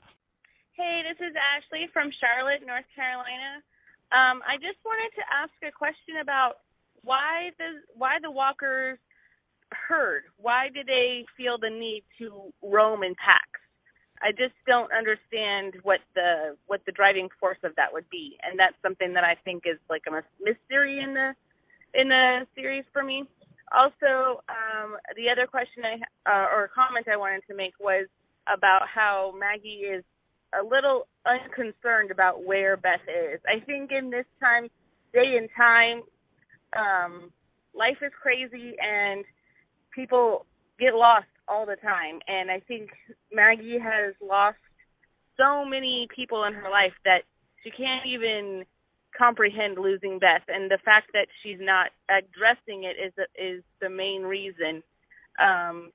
[0.73, 3.63] Hey, this is Ashley from Charlotte, North Carolina.
[4.11, 6.57] Um, I just wanted to ask a question about
[7.03, 8.99] why the why the walkers
[9.71, 10.23] herd?
[10.37, 13.59] Why do they feel the need to roam in packs?
[14.21, 18.59] I just don't understand what the what the driving force of that would be, and
[18.59, 20.11] that's something that I think is like a
[20.43, 21.33] mystery in the
[21.93, 23.23] in the series for me.
[23.75, 25.95] Also, um, the other question I
[26.29, 28.07] uh, or comment I wanted to make was
[28.47, 30.03] about how Maggie is
[30.59, 33.39] a little unconcerned about where Beth is.
[33.47, 34.67] I think in this time,
[35.13, 36.03] day and time,
[36.75, 37.31] um,
[37.73, 39.23] life is crazy and
[39.95, 40.45] people
[40.79, 42.19] get lost all the time.
[42.27, 42.89] And I think
[43.31, 44.57] Maggie has lost
[45.37, 47.23] so many people in her life that
[47.63, 48.65] she can't even
[49.21, 50.41] comprehend losing Beth.
[50.47, 54.81] And the fact that she's not addressing it is is the main reason
[55.39, 55.91] um,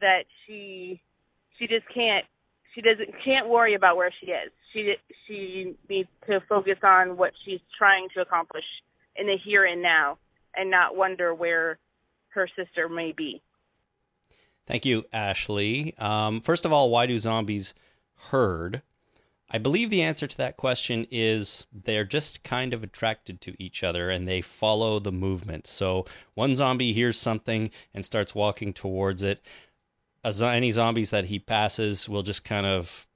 [0.00, 1.00] that she
[1.58, 2.24] she just can't
[2.74, 4.50] she doesn't can't worry about where she is.
[4.72, 4.94] She
[5.26, 8.64] she needs to focus on what she's trying to accomplish
[9.16, 10.18] in the here and now,
[10.56, 11.78] and not wonder where
[12.30, 13.40] her sister may be.
[14.66, 15.94] Thank you, Ashley.
[15.98, 17.74] Um, first of all, why do zombies
[18.30, 18.82] herd?
[19.50, 23.84] I believe the answer to that question is they're just kind of attracted to each
[23.84, 25.66] other and they follow the movement.
[25.66, 29.40] So one zombie hears something and starts walking towards it.
[30.24, 33.06] Any zombies that he passes will just kind of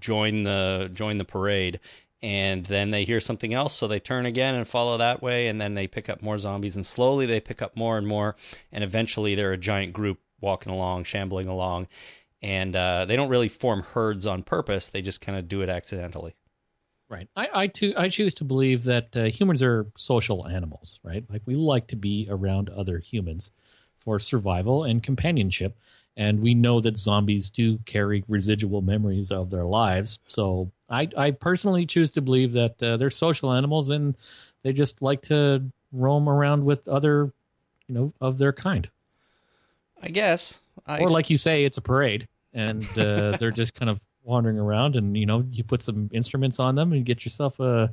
[0.00, 1.78] join the join the parade
[2.20, 5.60] and then they hear something else so they turn again and follow that way and
[5.60, 8.34] then they pick up more zombies and slowly they pick up more and more
[8.72, 11.86] and eventually they're a giant group walking along shambling along
[12.42, 15.68] and uh, they don't really form herds on purpose they just kind of do it
[15.68, 16.34] accidentally
[17.08, 21.24] right i i, too, I choose to believe that uh, humans are social animals right
[21.28, 23.50] like we like to be around other humans
[23.96, 25.76] for survival and companionship
[26.18, 30.18] and we know that zombies do carry residual memories of their lives.
[30.26, 34.16] So I, I personally choose to believe that uh, they're social animals and
[34.64, 37.32] they just like to roam around with other,
[37.86, 38.90] you know, of their kind.
[40.02, 40.60] I guess.
[40.86, 41.00] I...
[41.00, 44.96] Or like you say, it's a parade, and uh, they're just kind of wandering around,
[44.96, 47.92] and you know, you put some instruments on them and you get yourself a,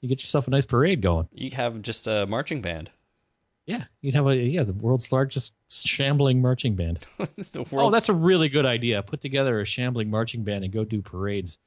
[0.00, 1.28] you get yourself a nice parade going.
[1.32, 2.90] You have just a marching band.
[3.66, 7.06] Yeah, you'd have a yeah the world's largest shambling marching band.
[7.72, 9.02] oh, that's a really good idea.
[9.02, 11.58] Put together a shambling marching band and go do parades.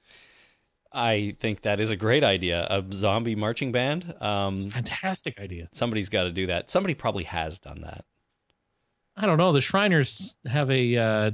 [0.92, 2.66] I think that is a great idea.
[2.70, 4.14] A zombie marching band.
[4.20, 5.70] Um, fantastic idea.
[5.72, 6.70] Somebody's got to do that.
[6.70, 8.04] Somebody probably has done that.
[9.18, 9.52] I don't know.
[9.52, 11.32] The Shriners have a uh,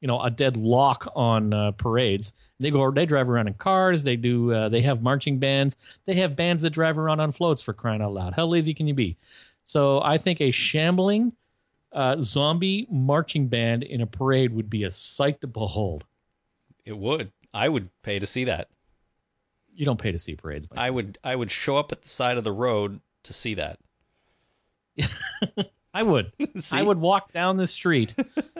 [0.00, 2.32] you know a dead lock on uh, parades.
[2.58, 2.90] They go.
[2.90, 4.02] They drive around in cars.
[4.02, 4.52] They do.
[4.52, 5.76] Uh, they have marching bands.
[6.06, 7.62] They have bands that drive around on floats.
[7.62, 8.34] For crying out loud!
[8.34, 9.16] How lazy can you be?
[9.66, 11.32] So I think a shambling
[11.92, 16.04] uh, zombie marching band in a parade would be a sight to behold.
[16.84, 17.32] It would.
[17.54, 18.68] I would pay to see that.
[19.74, 20.66] You don't pay to see parades.
[20.66, 21.18] But I would.
[21.24, 23.78] I would show up at the side of the road to see that.
[25.92, 26.32] I would.
[26.72, 28.14] I would walk down the street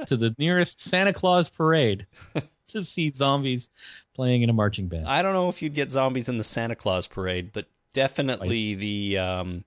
[0.07, 2.07] to the nearest Santa Claus parade
[2.69, 3.69] to see zombies
[4.15, 5.07] playing in a marching band.
[5.07, 9.19] I don't know if you'd get zombies in the Santa Claus parade, but definitely the
[9.19, 9.65] um,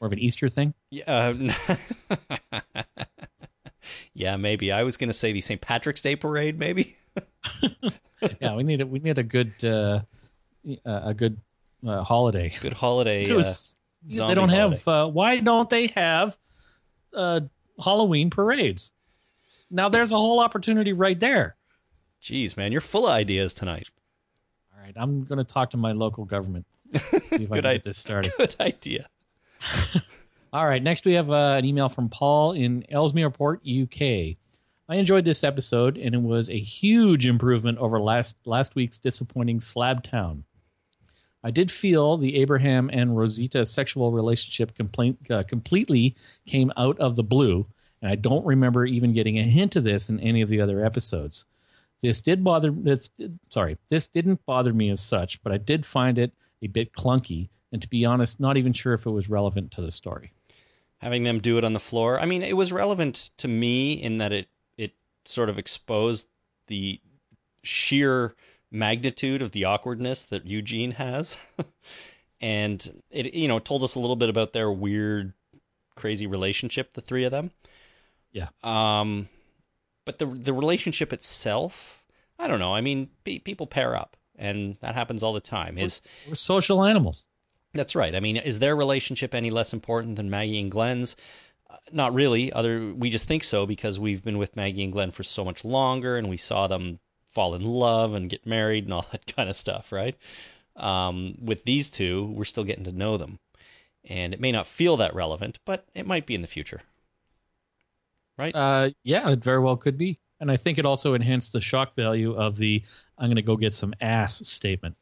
[0.00, 0.74] more of an Easter thing?
[0.90, 1.04] Yeah.
[1.06, 1.80] Uh,
[4.14, 4.72] yeah, maybe.
[4.72, 5.60] I was going to say the St.
[5.60, 6.96] Patrick's Day parade, maybe.
[8.40, 10.00] yeah, we need a, we need a good uh,
[10.84, 11.38] a good
[11.86, 12.54] uh, holiday.
[12.60, 13.24] Good holiday.
[13.24, 13.42] Uh,
[14.02, 14.76] they don't holiday.
[14.76, 14.88] have.
[14.88, 16.36] Uh, why don't they have
[17.14, 17.40] uh,
[17.82, 18.92] Halloween parades?
[19.70, 21.56] Now there's a whole opportunity right there.
[22.22, 23.90] Jeez, man, you're full of ideas tonight.
[24.74, 26.66] All right, I'm going to talk to my local government.
[26.94, 28.32] See if I can get this started.
[28.38, 29.08] Good idea.
[30.52, 30.82] All right.
[30.82, 34.36] Next, we have uh, an email from Paul in Ellesmere Port, UK.
[34.88, 39.60] I enjoyed this episode, and it was a huge improvement over last last week's disappointing
[39.60, 40.44] Slab Town.
[41.44, 47.14] I did feel the Abraham and Rosita sexual relationship complaint, uh, completely came out of
[47.14, 47.66] the blue,
[48.02, 50.84] and I don't remember even getting a hint of this in any of the other
[50.84, 51.44] episodes.
[52.00, 52.70] This did bother.
[52.70, 53.08] This
[53.50, 57.48] sorry, this didn't bother me as such, but I did find it a bit clunky
[57.74, 60.30] and to be honest, not even sure if it was relevant to the story.
[60.98, 64.18] Having them do it on the floor, I mean, it was relevant to me in
[64.18, 64.92] that it it
[65.24, 66.28] sort of exposed
[66.68, 67.00] the
[67.64, 68.36] sheer
[68.74, 71.38] magnitude of the awkwardness that Eugene has,
[72.40, 75.32] and it you know told us a little bit about their weird,
[75.94, 77.52] crazy relationship, the three of them.
[78.32, 78.48] Yeah.
[78.62, 79.28] Um,
[80.04, 82.04] but the the relationship itself,
[82.38, 82.74] I don't know.
[82.74, 85.78] I mean, people pair up, and that happens all the time.
[85.78, 87.24] Is we're social animals.
[87.72, 88.14] That's right.
[88.14, 91.16] I mean, is their relationship any less important than Maggie and Glenn's?
[91.68, 92.52] Uh, not really.
[92.52, 95.64] Other we just think so because we've been with Maggie and Glenn for so much
[95.64, 96.98] longer, and we saw them
[97.34, 100.16] fall in love and get married and all that kind of stuff, right?
[100.76, 103.38] Um, with these two, we're still getting to know them,
[104.04, 106.80] and it may not feel that relevant, but it might be in the future.
[108.36, 108.54] Right?
[108.54, 110.18] Uh, yeah, it very well could be.
[110.40, 112.82] And I think it also enhanced the shock value of the
[113.16, 114.96] "I'm going to go get some ass" statement.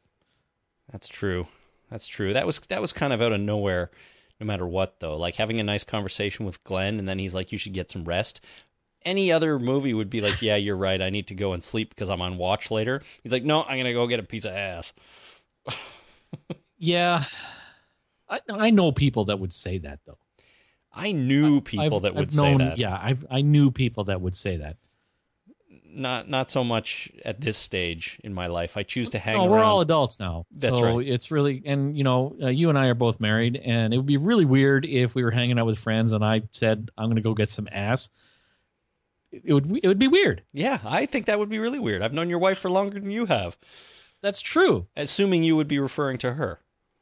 [0.91, 1.47] That's true.
[1.91, 2.33] That's true.
[2.35, 3.91] That was that was kind of out of nowhere.
[4.41, 7.53] No matter what, though, like having a nice conversation with Glenn, and then he's like,
[7.53, 8.45] "You should get some rest."
[9.05, 11.01] Any other movie would be like, "Yeah, you're right.
[11.01, 13.77] I need to go and sleep because I'm on watch later." He's like, "No, I'm
[13.79, 14.93] gonna go get a piece of ass."
[16.79, 17.25] Yeah,
[18.29, 20.19] I I know people that would say that though.
[20.93, 22.79] I knew people I've- that would I've say known- that.
[22.79, 24.77] Yeah, I've I knew people that would say that.
[25.95, 28.77] Not not so much at this stage in my life.
[28.79, 29.51] I choose to hang Oh, around.
[29.51, 30.47] we're all adults now.
[30.51, 31.07] That's so right.
[31.07, 34.07] It's really, and you know, uh, you and I are both married, and it would
[34.07, 37.17] be really weird if we were hanging out with friends and I said, "I'm going
[37.17, 38.09] to go get some ass."
[39.33, 40.43] It would, it would be weird.
[40.53, 42.03] Yeah, I think that would be really weird.
[42.03, 43.57] I've known your wife for longer than you have.
[44.21, 44.87] That's true.
[44.97, 46.61] Assuming you would be referring to her.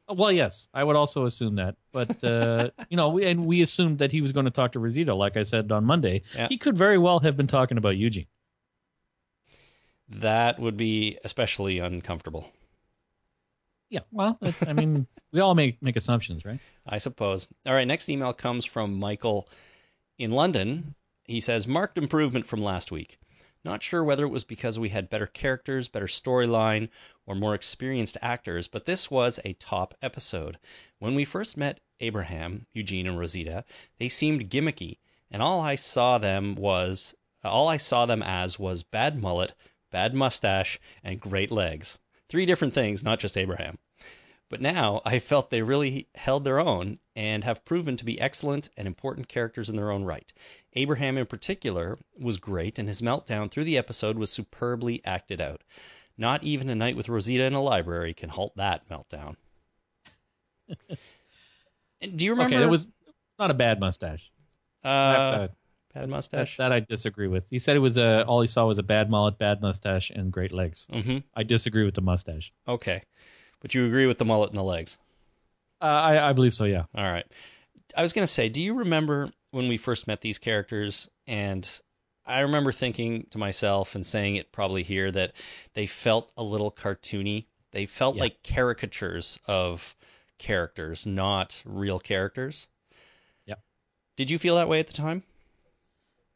[0.09, 3.99] Well, yes, I would also assume that, but uh, you know, we, and we assumed
[3.99, 6.23] that he was going to talk to Rosita, like I said on Monday.
[6.35, 6.49] Yeah.
[6.49, 8.27] He could very well have been talking about Eugene.
[10.09, 12.51] That would be especially uncomfortable.
[13.89, 16.59] Yeah, well, it- I mean, we all make make assumptions, right?
[16.87, 17.49] I suppose.
[17.67, 19.49] All right, next email comes from Michael
[20.19, 20.95] in London.
[21.25, 23.19] He says, marked improvement from last week.
[23.65, 26.89] Not sure whether it was because we had better characters, better storyline,
[27.27, 30.59] or more experienced actors, but this was a top episode.
[30.99, 33.65] When we first met Abraham, Eugene, and Rosita,
[33.99, 34.99] they seemed gimmicky,
[35.31, 39.55] and all I saw them was all I saw them as was bad mullet,
[39.91, 41.99] bad mustache, and great legs.
[42.29, 43.79] Three different things, not just Abraham.
[44.51, 48.69] But now I felt they really held their own and have proven to be excellent
[48.77, 50.31] and important characters in their own right.
[50.75, 55.63] Abraham, in particular, was great, and his meltdown through the episode was superbly acted out.
[56.19, 59.37] Not even a night with Rosita in a library can halt that meltdown.
[62.01, 62.57] Do you remember?
[62.57, 62.89] Okay, it was
[63.39, 64.31] not a bad mustache.
[64.83, 65.53] uh, That-
[65.95, 66.57] bad mustache.
[66.57, 67.49] that I disagree with.
[67.51, 70.33] He said it was a all he saw was a bad mullet, bad mustache, and
[70.33, 70.87] great legs.
[70.91, 72.53] hmm I disagree with the mustache.
[72.67, 73.03] Okay,
[73.61, 74.99] but you agree with the mullet and the legs.
[75.83, 76.65] Uh, I, I believe so.
[76.65, 76.85] Yeah.
[76.95, 77.27] All right.
[77.97, 81.11] I was going to say, do you remember when we first met these characters?
[81.27, 81.69] And
[82.27, 85.33] I remember thinking to myself and saying it probably here that
[85.75, 87.47] they felt a little cartoony.
[87.73, 88.23] They felt Yeah.
[88.25, 89.95] like caricatures of
[90.39, 92.69] characters, not real characters.
[93.47, 93.55] Yeah.
[94.17, 95.23] Did you feel that way at the time?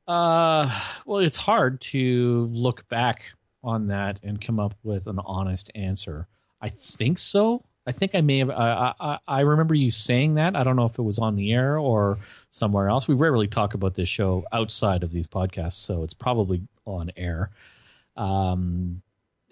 [0.06, 0.68] Uh,
[1.06, 3.22] well, it's hard to look back
[3.62, 6.28] on that and come up with an honest answer.
[6.64, 7.62] I think so.
[7.86, 8.48] I think I may have.
[8.48, 10.56] I, I I remember you saying that.
[10.56, 13.06] I don't know if it was on the air or somewhere else.
[13.06, 17.50] We rarely talk about this show outside of these podcasts, so it's probably on air.
[18.16, 19.02] Um,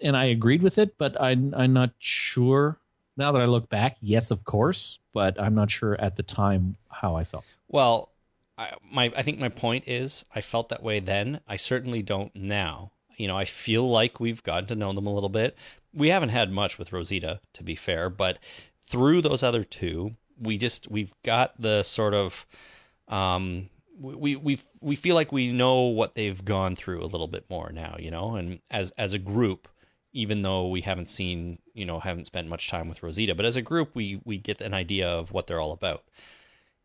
[0.01, 2.79] and I agreed with it, but I, I'm not sure.
[3.15, 6.77] Now that I look back, yes, of course, but I'm not sure at the time
[6.89, 7.45] how I felt.
[7.67, 8.09] Well,
[8.57, 11.41] I, my I think my point is I felt that way then.
[11.47, 12.93] I certainly don't now.
[13.17, 15.57] You know, I feel like we've gotten to know them a little bit.
[15.93, 18.39] We haven't had much with Rosita, to be fair, but
[18.81, 22.45] through those other two, we just we've got the sort of
[23.07, 27.45] um we we we feel like we know what they've gone through a little bit
[27.49, 29.67] more now, you know, and as as a group,
[30.13, 33.55] even though we haven't seen, you know, haven't spent much time with Rosita, but as
[33.55, 36.03] a group, we we get an idea of what they're all about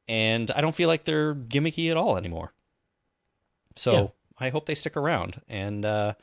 [0.08, 2.52] and I don't feel like they're gimmicky at all anymore.
[3.76, 4.12] So.
[4.40, 6.14] I hope they stick around, and uh,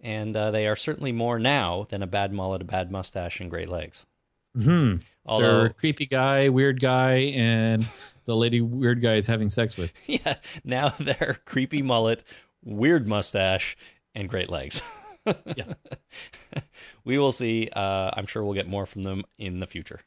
[0.00, 3.50] and uh, they are certainly more now than a bad mullet, a bad mustache, and
[3.50, 4.04] great legs.
[4.60, 4.96] Hmm.
[5.24, 7.88] Although, They're creepy guy, weird guy, and
[8.24, 9.94] the lady weird guy is having sex with.
[10.08, 12.24] yeah, now they're creepy mullet,
[12.64, 13.76] weird mustache,
[14.14, 14.82] and great legs.
[15.26, 15.74] Yeah.
[17.04, 17.68] we will see.
[17.72, 20.00] Uh, I'm sure we'll get more from them in the future.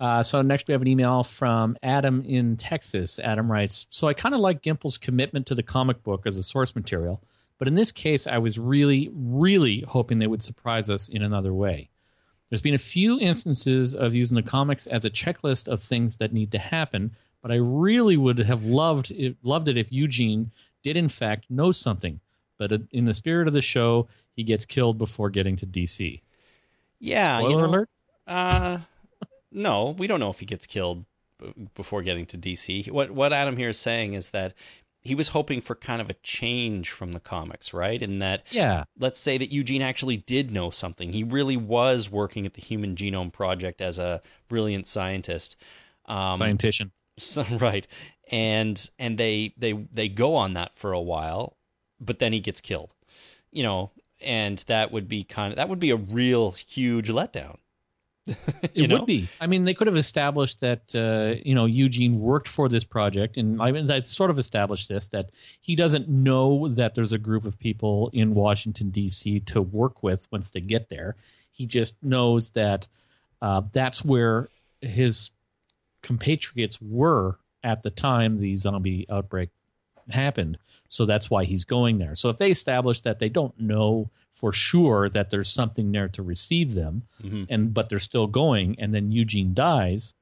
[0.00, 3.18] Uh, so next we have an email from Adam in Texas.
[3.20, 6.42] Adam writes, "So I kind of like Gimple's commitment to the comic book as a
[6.42, 7.22] source material,
[7.58, 11.54] but in this case, I was really, really hoping they would surprise us in another
[11.54, 11.90] way.
[12.50, 16.32] There's been a few instances of using the comics as a checklist of things that
[16.32, 20.50] need to happen, but I really would have loved it, loved it if Eugene
[20.82, 22.20] did in fact know something.
[22.58, 26.22] But in the spirit of the show, he gets killed before getting to DC.
[27.00, 27.90] Yeah, Spoiler you know, alert.
[28.26, 28.78] Uh,
[29.54, 31.06] no, we don't know if he gets killed
[31.38, 32.90] b- before getting to DC.
[32.90, 34.52] What what Adam here is saying is that
[35.00, 38.00] he was hoping for kind of a change from the comics, right?
[38.00, 38.84] In that, Yeah.
[38.98, 41.12] let's say that Eugene actually did know something.
[41.12, 45.56] He really was working at the Human Genome Project as a brilliant scientist.
[46.06, 46.90] Um, Scientician.
[47.18, 47.86] so, right,
[48.30, 51.56] and and they they they go on that for a while,
[52.00, 52.92] but then he gets killed.
[53.52, 53.90] You know,
[54.22, 57.58] and that would be kind of that would be a real huge letdown
[58.74, 58.96] It know?
[58.96, 59.28] would be.
[59.40, 63.36] I mean, they could have established that uh, you know Eugene worked for this project,
[63.36, 67.18] and I mean, that sort of established this that he doesn't know that there's a
[67.18, 69.40] group of people in Washington D.C.
[69.40, 71.16] to work with once they get there.
[71.52, 72.86] He just knows that
[73.42, 74.48] uh, that's where
[74.80, 75.30] his
[76.02, 79.50] compatriots were at the time the zombie outbreak
[80.10, 80.58] happened.
[80.88, 82.14] So that's why he's going there.
[82.14, 86.22] So if they establish that they don't know for sure that there's something there to
[86.22, 87.46] receive them, Mhm.
[87.48, 90.14] and but they're still going, and then Eugene dies,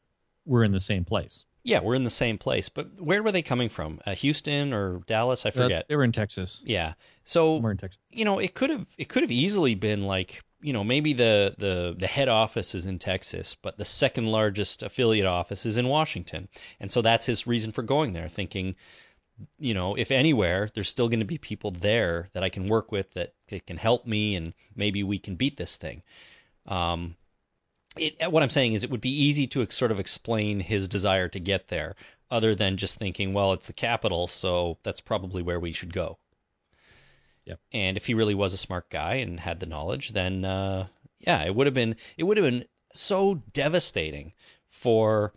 [0.46, 1.44] we're in the same place.
[1.64, 4.00] Yeah, we're in the same place, but where were they coming from?
[4.04, 5.46] Uh, Houston or Dallas?
[5.46, 5.86] I Uh, forget.
[5.88, 6.62] they were in Texas.
[6.66, 6.94] yeah.
[7.24, 7.98] So we're in Texas.
[8.10, 11.54] you know, it could have it could have easily been like you know maybe the
[11.58, 15.88] the the head office is in Texas, but the second largest affiliate office is in
[15.88, 16.48] Washington,
[16.80, 18.74] and so that's his reason for going there, thinking,
[19.58, 22.92] you know, if anywhere, there's still going to be people there that I can work
[22.92, 26.02] with that, that can help me, and maybe we can beat this thing.
[26.66, 27.16] Um,
[27.96, 30.88] it, what I'm saying is, it would be easy to ex- sort of explain his
[30.88, 31.94] desire to get there,
[32.30, 36.18] other than just thinking, well, it's the capital, so that's probably where we should go.
[37.44, 37.60] Yep.
[37.72, 40.86] And if he really was a smart guy and had the knowledge, then uh,
[41.18, 44.32] yeah, it would have been it would have been so devastating
[44.66, 45.32] for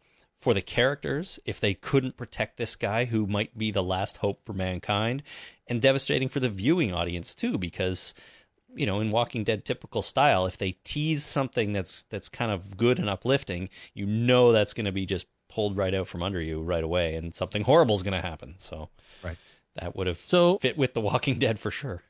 [0.45, 4.45] for the characters if they couldn't protect this guy who might be the last hope
[4.45, 5.23] for mankind,
[5.65, 8.13] and devastating for the viewing audience too because
[8.75, 12.77] you know in Walking Dead typical style, if they tease something that's that's kind of
[12.77, 16.39] good and uplifting, you know that's going to be just pulled right out from under
[16.39, 18.53] you right away, and something horrible is going to happen.
[18.57, 18.89] So
[19.23, 19.37] Right.
[19.77, 22.03] that would have So- fit with The Walking Dead for sure.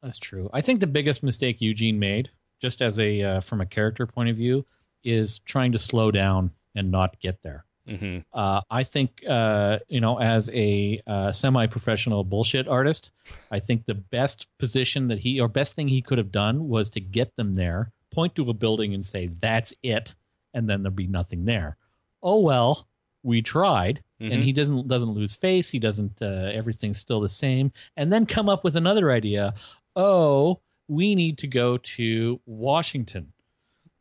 [0.00, 0.48] That's true.
[0.52, 2.30] I think the biggest mistake Eugene made,
[2.62, 4.64] just as a uh, from a character point of view,
[5.02, 7.64] is trying to slow down and not get there.
[7.88, 13.10] Hmm Uh, I think, uh, you know, as a uh, semi-professional bullshit artist,
[13.50, 16.88] I think the best position that he or best thing he could have done was
[16.90, 20.14] to get them there, point to a building, and say, "That's it,"
[20.54, 21.76] and then there'd be nothing there.
[22.22, 22.86] Oh well,
[23.22, 24.32] we tried, Mhm.
[24.32, 25.70] and he doesn't doesn't lose face.
[25.70, 26.20] He doesn't.
[26.22, 29.54] Uh, everything's still the same, and then come up with another idea.
[29.96, 33.32] Oh, we need to go to Washington,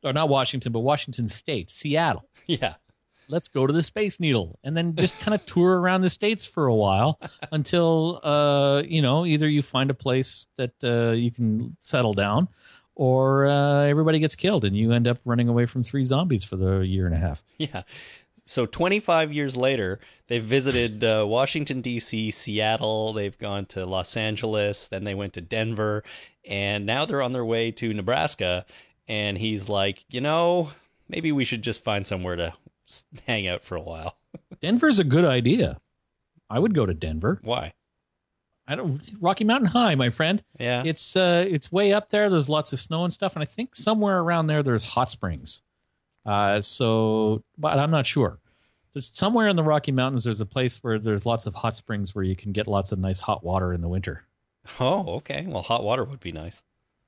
[0.04, 2.76] or not Washington, but Washington State, Seattle Yeah.
[3.30, 6.46] Let's go to the space needle and then just kind of tour around the states
[6.46, 7.20] for a while
[7.52, 12.48] until uh you know either you find a place that uh, you can settle down
[12.96, 16.58] or uh, everybody gets killed and you end up running away from three zombies for
[16.58, 17.84] the year and a half Yeah.
[18.50, 23.14] So 25 years later, they've visited uh, Washington, D.C., Seattle.
[23.14, 24.88] They've gone to Los Angeles.
[24.88, 26.04] Then they went to Denver.
[26.44, 28.66] And now they're on their way to Nebraska.
[29.08, 30.72] And he's like, you know,
[31.08, 32.54] maybe we should just find somewhere to
[33.28, 34.18] hang out for a while.
[34.62, 35.80] denver's a good idea.
[36.50, 37.40] I would go to denver.
[37.44, 37.74] Why?
[38.68, 40.44] i don't rocky mountain high my friend.
[40.60, 40.84] Yeah.
[40.86, 42.30] it's uh it's way up there.
[42.30, 43.36] There's lots of snow and stuff.
[43.36, 45.62] And i think somewhere around there there's hot springs.
[46.26, 48.40] Uh so but i'm not sure.
[48.94, 52.14] There's somewhere in the rocky mountains there's a place where there's lots of hot springs
[52.14, 54.24] where you can get lots of nice hot water in the winter.
[54.80, 55.46] Oh, okay.
[55.48, 56.62] Well, hot water would be nice.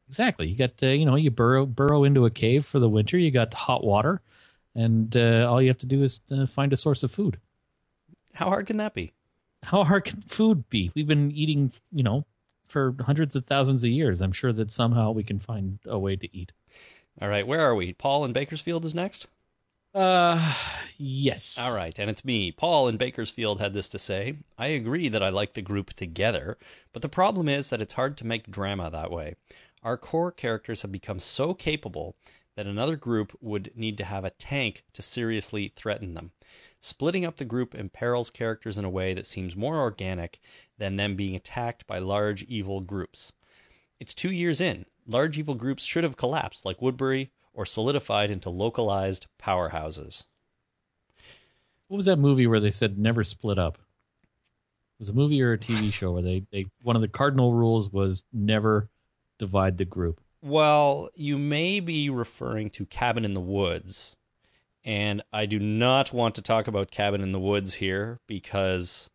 [0.08, 0.48] exactly.
[0.48, 3.18] You got uh, you know you burrow burrow into a cave for the winter.
[3.20, 4.22] You got hot water
[4.76, 7.38] and uh, all you have to do is uh, find a source of food
[8.34, 9.12] How hard can that be?
[9.64, 12.26] how hard can food be we've been eating you know
[12.68, 16.16] for hundreds of thousands of years i'm sure that somehow we can find a way
[16.16, 16.52] to eat
[17.22, 17.46] All right.
[17.46, 17.94] Where are we?
[17.94, 19.28] Paul in Bakersfield is next?
[19.94, 20.56] Uh,
[20.98, 21.60] yes.
[21.62, 22.50] All right, and it's me.
[22.52, 26.58] Paul in Bakersfield had this to say I agree that I like the group together,
[26.94, 29.36] but the problem is that it's hard to make drama that way.
[29.84, 32.16] Our core characters have become so capable
[32.62, 36.30] that another group would need to have a tank to seriously threaten them.
[36.80, 40.40] Splitting up the group imperils characters in a way that seems more organic
[40.78, 43.34] than them being attacked by large evil groups.
[44.00, 44.86] It's two years in.
[45.08, 50.26] Large evil groups should have collapsed, like Woodbury, or solidified into localized powerhouses.
[51.88, 53.80] What was that movie where they said never split up?
[53.80, 57.56] It was a movie or a TV show where they, they one of the cardinal
[57.56, 58.88] rules was never
[59.40, 60.22] divide the group.
[60.42, 64.16] Well, you may be referring to Cabin in the Woods,
[64.84, 69.10] and I do not want to talk about Cabin in the Woods here because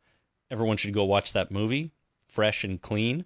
[0.51, 1.91] everyone should go watch that movie,
[2.29, 3.24] fresh and clean.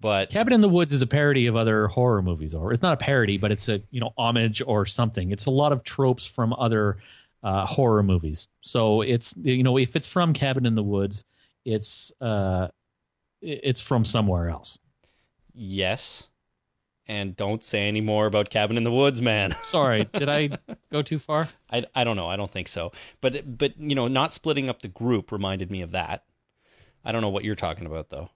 [0.00, 2.94] But Cabin in the Woods is a parody of other horror movies, or it's not
[2.94, 5.30] a parody, but it's a you know homage or something.
[5.30, 6.96] It's a lot of tropes from other
[7.42, 8.48] uh, horror movies.
[8.62, 11.24] So it's you know if it's from Cabin in the Woods,
[11.64, 12.68] it's uh,
[13.42, 14.78] it's from somewhere else.
[15.54, 16.30] yes,
[17.06, 19.52] and don't say any more about Cabin in the Woods, man.
[19.64, 20.50] Sorry, did I
[20.90, 21.48] go too far?
[21.70, 22.28] I, I don't know.
[22.28, 22.92] I don't think so.
[23.20, 26.24] But but you know, not splitting up the group reminded me of that.
[27.04, 28.30] I don't know what you're talking about though.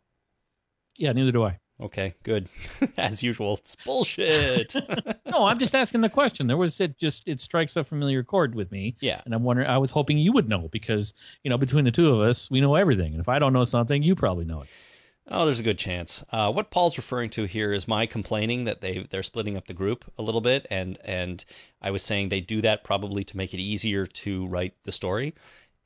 [0.97, 1.59] Yeah, neither do I.
[1.79, 2.49] Okay, good.
[2.97, 4.75] As usual, it's bullshit.
[5.27, 6.47] no, I'm just asking the question.
[6.47, 8.97] There was it just it strikes a familiar chord with me.
[9.01, 9.21] Yeah.
[9.27, 11.13] And I'm wondering I was hoping you would know because,
[11.43, 13.13] you know, between the two of us, we know everything.
[13.13, 14.69] And if I don't know something, you probably know it.
[15.29, 16.25] Oh, there's a good chance.
[16.31, 19.75] Uh, what Paul's referring to here is my complaining that they they're splitting up the
[19.75, 21.45] group a little bit, and and
[21.83, 25.35] I was saying they do that probably to make it easier to write the story,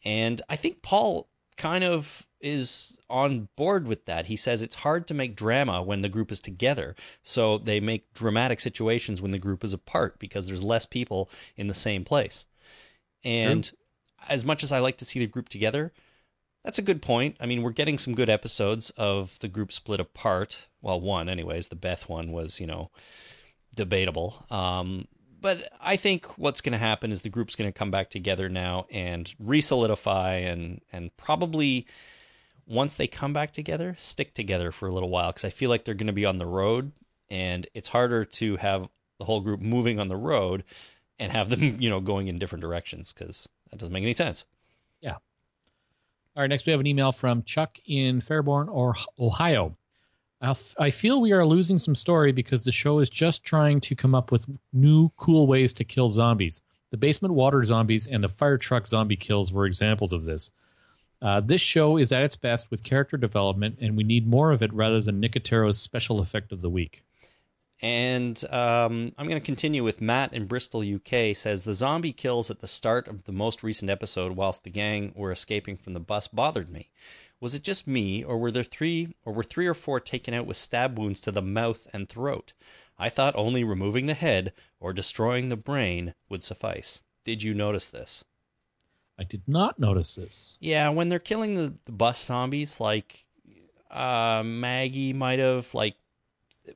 [0.05, 4.26] and I think Paul kind of is on board with that.
[4.26, 8.12] He says it's hard to make drama when the group is together, so they make
[8.12, 12.45] dramatic situations when the group is apart because there's less people in the same place,
[13.24, 13.72] and
[14.28, 15.95] as much as I like to see the group together
[16.64, 17.36] that's a good point.
[17.40, 20.68] I mean, we're getting some good episodes of the group split apart.
[20.82, 21.68] Well, one, anyways.
[21.68, 22.90] The Beth one was, you know,
[23.74, 24.44] debatable.
[24.50, 25.08] Um,
[25.40, 28.48] but I think what's going to happen is the group's going to come back together
[28.48, 31.86] now and re-solidify and and probably
[32.66, 35.84] once they come back together, stick together for a little while because I feel like
[35.84, 36.92] they're going to be on the road
[37.30, 38.88] and it's harder to have
[39.18, 40.64] the whole group moving on the road
[41.18, 44.44] and have them, you know, going in different directions because that doesn't make any sense.
[46.37, 49.76] All right, next we have an email from Chuck in Fairborn, or Ohio.
[50.41, 54.14] I feel we are losing some story because the show is just trying to come
[54.14, 56.62] up with new, cool ways to kill zombies.
[56.93, 60.51] The basement water zombies and the fire truck zombie kills were examples of this.
[61.20, 64.62] Uh, this show is at its best with character development, and we need more of
[64.62, 67.05] it rather than Nicotero's special effect of the week.
[67.83, 71.35] And um, I'm going to continue with Matt in Bristol, UK.
[71.35, 75.12] Says the zombie kills at the start of the most recent episode, whilst the gang
[75.14, 76.91] were escaping from the bus, bothered me.
[77.41, 80.45] Was it just me, or were there three, or were three or four taken out
[80.45, 82.53] with stab wounds to the mouth and throat?
[82.99, 87.01] I thought only removing the head or destroying the brain would suffice.
[87.24, 88.24] Did you notice this?
[89.18, 90.59] I did not notice this.
[90.61, 93.24] Yeah, when they're killing the, the bus zombies, like
[93.91, 95.97] uh, Maggie might have like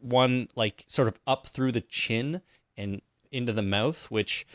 [0.01, 2.41] one like sort of up through the chin
[2.77, 4.47] and into the mouth, which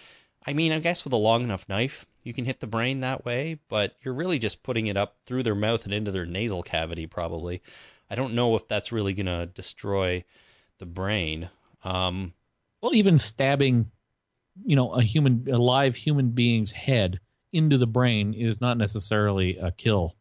[0.45, 3.25] I mean, I guess with a long enough knife, you can hit the brain that
[3.25, 6.63] way, but you're really just putting it up through their mouth and into their nasal
[6.63, 7.61] cavity, probably.
[8.09, 10.23] I don't know if that's really going to destroy
[10.79, 11.49] the brain.
[11.83, 12.33] Um,
[12.81, 13.91] well, even stabbing,
[14.65, 17.19] you know, a human, a live human being's head
[17.51, 20.15] into the brain is not necessarily a kill,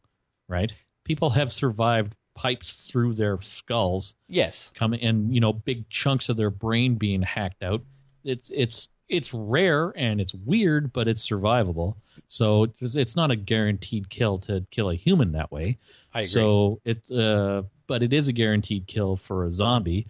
[0.49, 0.75] right?
[1.05, 4.15] People have survived pipes through their skulls.
[4.29, 4.73] Yes.
[4.77, 7.83] Coming and you know big chunks of their brain being hacked out.
[8.23, 11.97] It's it's it's rare and it's weird, but it's survivable.
[12.29, 15.79] So it's not a guaranteed kill to kill a human that way.
[16.15, 16.29] I agree.
[16.29, 20.07] So it, uh, but it is a guaranteed kill for a zombie.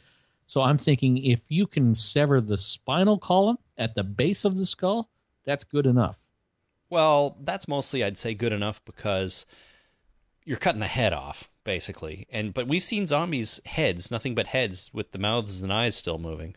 [0.46, 4.66] So I'm thinking if you can sever the spinal column at the base of the
[4.66, 5.08] skull,
[5.44, 6.18] that's good enough.
[6.90, 9.46] Well, that's mostly I'd say good enough because
[10.44, 12.26] you're cutting the head off basically.
[12.30, 16.16] And but we've seen zombies heads, nothing but heads with the mouths and eyes still
[16.16, 16.56] moving.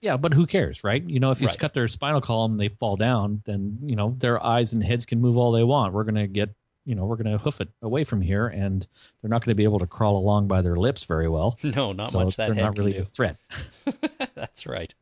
[0.00, 1.02] Yeah, but who cares, right?
[1.02, 1.58] You know, if you Right.
[1.58, 5.04] cut their spinal column and they fall down, then you know their eyes and heads
[5.04, 5.92] can move all they want.
[5.92, 6.50] We're gonna get,
[6.84, 8.86] you know, we're gonna hoof it away from here, and
[9.20, 11.58] they're not gonna be able to crawl along by their lips very well.
[11.64, 13.38] No, not so much that they're head not really a threat.
[14.36, 14.94] That's right.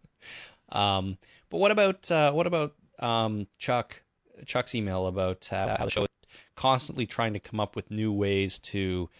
[0.70, 1.18] Um,
[1.50, 4.02] but what about uh, what about um, Chuck
[4.46, 6.08] Chuck's email about uh, how the show is
[6.56, 9.10] constantly trying to come up with new ways to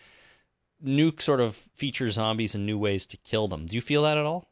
[0.83, 3.66] new sort of feature zombies and new ways to kill them.
[3.66, 4.51] Do you feel that at all?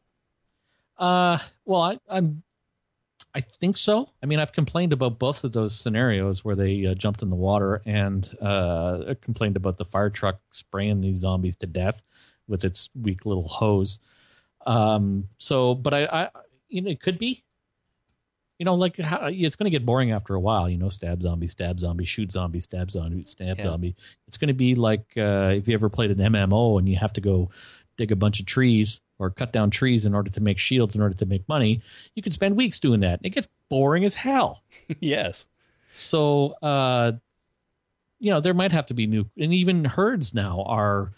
[0.97, 2.43] Uh, well, I, I'm,
[3.33, 4.09] I think so.
[4.21, 7.35] I mean, I've complained about both of those scenarios where they uh, jumped in the
[7.35, 12.01] water, and uh, complained about the fire truck spraying these zombies to death
[12.47, 13.99] with its weak little hose.
[14.65, 16.29] Um, so, but I, I,
[16.67, 17.43] you know, it could be.
[18.61, 20.69] You know, like how, it's going to get boring after a while.
[20.69, 23.63] You know, stab zombie, stab zombie, shoot zombie, stab zombie, stab Yeah.
[23.63, 23.95] zombie.
[24.27, 27.11] It's going to be like uh, if you ever played an MMO and you have
[27.13, 27.49] to go
[27.97, 31.01] dig a bunch of trees or cut down trees in order to make shields in
[31.01, 31.81] order to make money.
[32.13, 33.19] You can spend weeks doing that.
[33.23, 34.61] It gets boring as hell.
[34.99, 35.47] yes.
[35.89, 37.13] So, uh,
[38.19, 41.13] you know, there might have to be new, and even herds now are,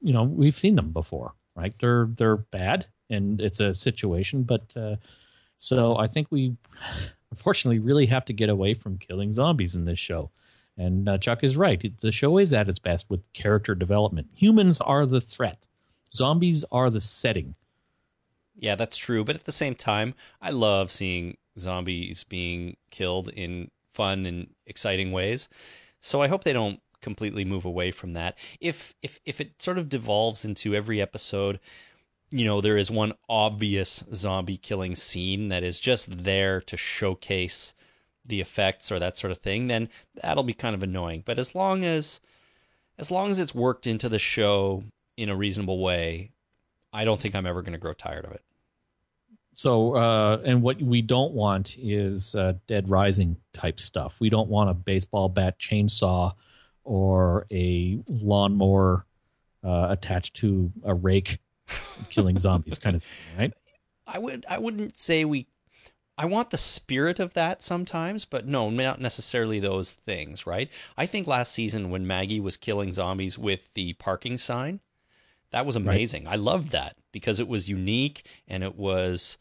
[0.00, 1.74] you know, we've seen them before, right?
[1.78, 4.96] They're they're bad, and it's a situation, but uh,
[5.58, 6.56] so I think we,
[7.30, 10.30] unfortunately, really have to get away from killing zombies in this show.
[10.78, 11.98] And uh, Chuck is right.
[12.00, 14.28] The show is at its best with character development.
[14.34, 15.66] Humans are the threat.
[16.12, 17.54] Zombies are the setting.
[18.58, 19.24] Yeah, that's true.
[19.24, 25.12] But at the same time, I love seeing zombies being killed in fun and exciting
[25.12, 25.48] ways.
[26.00, 28.38] So I hope they don't completely move away from that.
[28.60, 31.60] If if if it sort of devolves into every episode,
[32.36, 37.74] you know, there is one obvious zombie killing scene that is just there to showcase
[38.26, 39.88] the effects or that sort of thing, then
[40.22, 41.22] that'll be kind of annoying.
[41.24, 42.20] But as long as
[42.98, 44.82] as long as it's worked into the show
[45.16, 46.32] in a reasonable way,
[46.92, 48.42] I don't think I'm ever going to grow tired of it.
[49.54, 54.20] So, uh, and what we don't want is uh, Dead Rising type stuff.
[54.20, 56.34] We don't want a baseball bat chainsaw
[56.84, 59.06] or a lawnmower
[59.64, 61.38] uh, attached to a rake
[62.10, 63.54] killing zombies kind of thing, right?
[64.06, 65.46] I would I wouldn't say we
[66.18, 70.70] I want the spirit of that sometimes, but no, not necessarily those things, right?
[70.96, 74.80] I think last season when Maggie was killing zombies with the parking sign,
[75.50, 76.24] that was amazing.
[76.24, 76.32] Right.
[76.32, 79.36] I loved that because it was unique and it was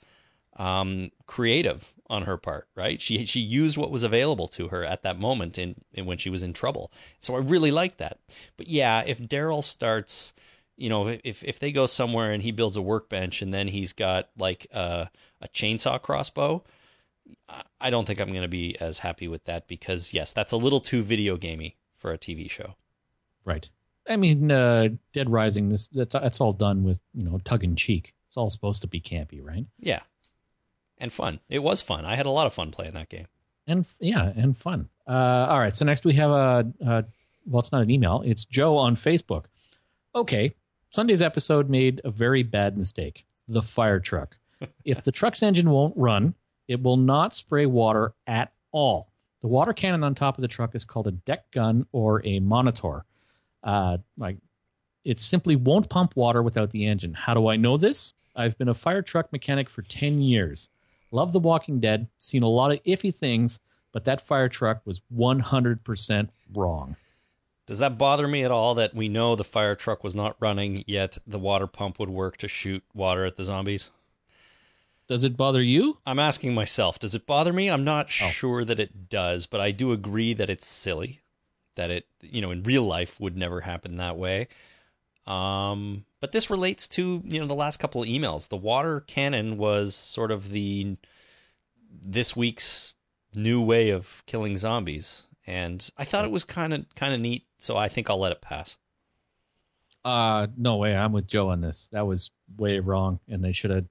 [0.58, 3.02] um, creative on her part, right?
[3.02, 6.30] She she used what was available to her at that moment in, in when she
[6.30, 6.92] was in trouble.
[7.20, 8.20] So I really like that.
[8.58, 10.34] But yeah, if Daryl starts
[10.78, 13.94] you know, if if they go somewhere and he builds a workbench and then he's
[13.94, 15.10] got like a,
[15.42, 16.64] a chainsaw crossbow,
[17.80, 20.58] I don't think I'm going to be as happy with that because yes, that's a
[20.58, 22.76] little too video gamey for a TV show.
[23.44, 23.70] Right.
[24.08, 25.70] I mean, uh, Dead Rising.
[25.70, 28.14] This that's, that's all done with you know tug in cheek.
[28.28, 29.66] It's all supposed to be campy, right?
[29.80, 30.02] Yeah,
[30.98, 31.40] and fun.
[31.50, 32.06] It was fun.
[32.06, 33.28] I had a lot of fun playing that game.
[33.68, 34.90] And yeah, and fun.
[35.08, 35.76] Uh, all right.
[35.76, 37.06] So next we have a, a
[37.48, 38.22] well, it's not an email.
[38.26, 39.46] It's Joe on Facebook.
[40.14, 40.56] Okay,
[40.96, 44.38] Sunday's episode made a very bad mistake the fire truck.
[44.86, 46.36] if the truck's engine won't run,
[46.70, 49.10] it will not spray water at all.
[49.42, 52.40] The water cannon on top of the truck is called a deck gun or a
[52.40, 53.04] monitor.
[53.62, 54.38] Uh, like
[55.04, 57.14] it simply won't pump water without the engine.
[57.14, 58.14] How do I know this?
[58.34, 60.70] I've been a fire truck mechanic for 10 years.
[61.12, 63.60] Love The Walking Dead, seen a lot of iffy things,
[63.92, 66.96] but that fire truck was 100% wrong.
[67.68, 70.84] Does that bother me at all that we know the fire truck was not running,
[70.86, 73.90] yet the water pump would work to shoot water at the zombies?
[75.08, 75.98] Does it bother you?
[76.06, 77.70] I'm asking myself, does it bother me?
[77.70, 78.28] I'm not oh.
[78.28, 81.22] sure that it does, but I do agree that it's silly.
[81.76, 84.48] That it, you know, in real life would never happen that way.
[85.28, 88.48] Um, but this relates to, you know, the last couple of emails.
[88.48, 90.98] The water cannon was sort of the
[91.92, 92.94] this week's
[93.34, 97.46] new way of killing zombies and I thought it was kind of kind of neat,
[97.58, 98.78] so I think I'll let it pass.
[100.04, 101.90] Uh no way, I'm with Joe on this.
[101.92, 103.86] That was way wrong, and they should have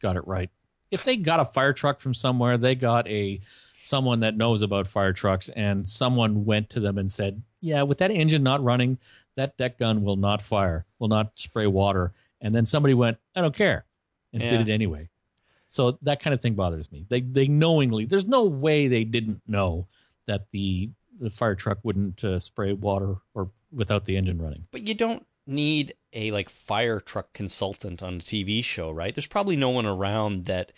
[0.00, 0.50] got it right.
[0.90, 3.40] If they got a fire truck from somewhere, they got a
[3.82, 7.98] someone that knows about fire trucks, and someone went to them and said, "Yeah, with
[7.98, 8.98] that engine not running,
[9.36, 13.40] that deck gun will not fire, will not spray water." And then somebody went, "I
[13.40, 13.84] don't care,"
[14.32, 14.50] and yeah.
[14.50, 15.08] did it anyway.
[15.66, 17.06] So that kind of thing bothers me.
[17.08, 18.06] They they knowingly.
[18.06, 19.88] There's no way they didn't know
[20.26, 24.66] that the the fire truck wouldn't uh, spray water or without the engine running.
[24.72, 29.14] But you don't need a like fire truck consultant on a TV show, right?
[29.14, 30.72] There's probably no one around that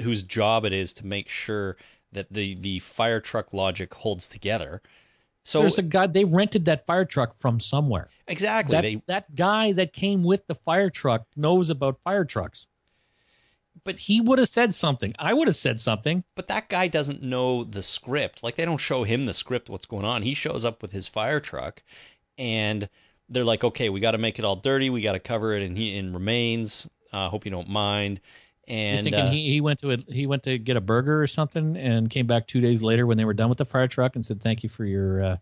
[0.00, 1.76] whose job it is to make sure
[2.12, 4.82] that the the fire truck logic holds together.
[5.44, 8.10] So there's a guy they rented that fire truck from somewhere.
[8.28, 8.72] Exactly.
[8.72, 12.68] That, they, that guy that came with the fire truck knows about fire trucks
[13.84, 15.14] but he would have said something.
[15.18, 16.24] I would have said something.
[16.34, 18.42] But that guy doesn't know the script.
[18.42, 20.22] Like they don't show him the script, what's going on.
[20.22, 21.82] He shows up with his fire truck,
[22.38, 22.88] and
[23.28, 24.90] they're like, "Okay, we got to make it all dirty.
[24.90, 26.88] We got to cover it in in remains.
[27.12, 28.20] I uh, hope you don't mind."
[28.68, 31.20] And You're thinking uh, he, he went to a, he went to get a burger
[31.20, 33.88] or something, and came back two days later when they were done with the fire
[33.88, 35.36] truck and said, "Thank you for your." Uh,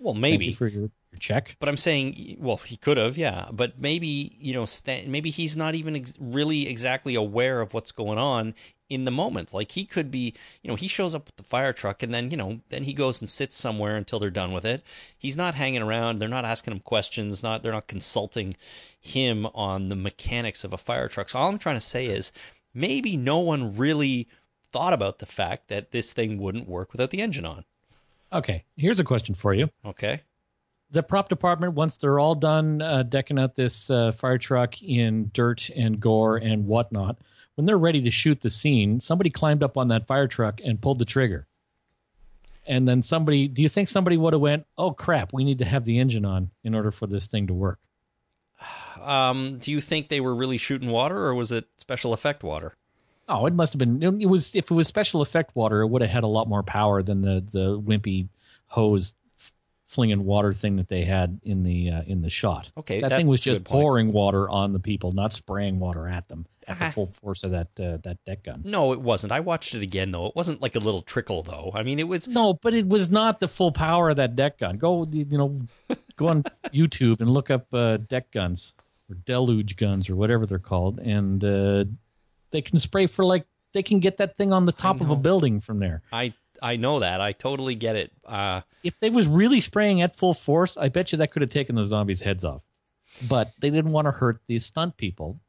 [0.00, 1.56] well, maybe for your check.
[1.58, 3.48] But I'm saying, well, he could have, yeah.
[3.52, 4.66] But maybe you know,
[5.06, 8.54] maybe he's not even ex- really exactly aware of what's going on
[8.88, 9.52] in the moment.
[9.52, 12.30] Like he could be, you know, he shows up with the fire truck and then
[12.30, 14.82] you know, then he goes and sits somewhere until they're done with it.
[15.16, 16.18] He's not hanging around.
[16.18, 17.42] They're not asking him questions.
[17.42, 18.54] Not they're not consulting
[19.00, 21.28] him on the mechanics of a fire truck.
[21.28, 22.32] So all I'm trying to say is
[22.72, 24.28] maybe no one really
[24.72, 27.64] thought about the fact that this thing wouldn't work without the engine on.
[28.32, 29.70] Okay, here's a question for you.
[29.86, 30.20] Okay
[30.90, 35.30] the prop department once they're all done uh, decking out this uh, fire truck in
[35.32, 37.18] dirt and gore and whatnot
[37.56, 40.80] when they're ready to shoot the scene somebody climbed up on that fire truck and
[40.80, 41.46] pulled the trigger.
[42.66, 45.64] And then somebody do you think somebody would have went oh crap we need to
[45.64, 47.78] have the engine on in order for this thing to work?
[49.02, 52.74] Um, do you think they were really shooting water or was it special effect water?
[53.28, 56.00] Oh it must have been it was if it was special effect water it would
[56.00, 58.28] have had a lot more power than the the wimpy
[58.68, 59.12] hose
[59.86, 62.70] flinging water thing that they had in the uh, in the shot.
[62.76, 66.46] Okay, that, thing was just pouring water on the people, not spraying water at them
[66.66, 66.90] at the ah.
[66.90, 68.62] full force of that uh, that deck gun.
[68.64, 69.32] No, it wasn't.
[69.32, 70.26] I watched it again though.
[70.26, 71.70] It wasn't like a little trickle though.
[71.74, 74.58] I mean, it was no, but it was not the full power of that deck
[74.58, 74.78] gun.
[74.78, 75.60] Go, you know,
[76.16, 78.74] go on YouTube and look up uh, deck guns
[79.10, 81.84] or deluge guns or whatever they're called, and uh,
[82.50, 85.16] they can spray for like they can get that thing on the top of a
[85.16, 86.02] building from there.
[86.12, 86.32] I
[86.64, 87.20] I know that.
[87.20, 88.12] I totally get it.
[88.24, 91.50] Uh, if they was really spraying at full force, I bet you that could have
[91.50, 92.64] taken the zombies' heads off.
[93.28, 95.40] But they didn't want to hurt the stunt people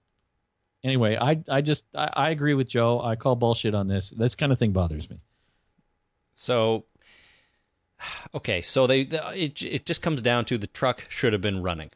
[0.86, 3.02] Anyway, I I just I, I agree with Joe.
[3.02, 4.12] I call bullshit on this.
[4.12, 5.18] This kind of thing bothers me.
[6.36, 6.86] So,
[8.36, 11.90] okay, so they it it just comes down to the truck should have been running.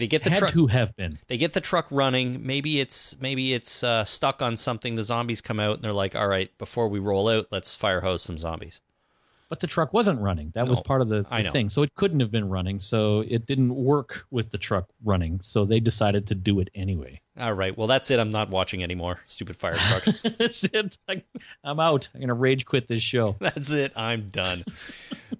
[0.00, 0.52] They get the truck.
[0.52, 1.18] to have been.
[1.28, 2.44] They get the truck running.
[2.46, 4.94] Maybe it's maybe it's uh, stuck on something.
[4.94, 8.00] The zombies come out and they're like, "All right, before we roll out, let's fire
[8.00, 8.80] hose some zombies."
[9.50, 10.52] But the truck wasn't running.
[10.54, 11.70] That was part of the, the thing.
[11.70, 12.78] So it couldn't have been running.
[12.78, 15.40] So it didn't work with the truck running.
[15.42, 17.20] So they decided to do it anyway.
[17.36, 18.20] All right, well that's it.
[18.20, 19.20] I'm not watching anymore.
[19.26, 20.04] Stupid fire truck.
[20.38, 20.96] That's it.
[21.08, 21.22] I,
[21.64, 22.08] I'm out.
[22.14, 23.36] I'm gonna rage quit this show.
[23.40, 23.92] That's it.
[23.96, 24.64] I'm done.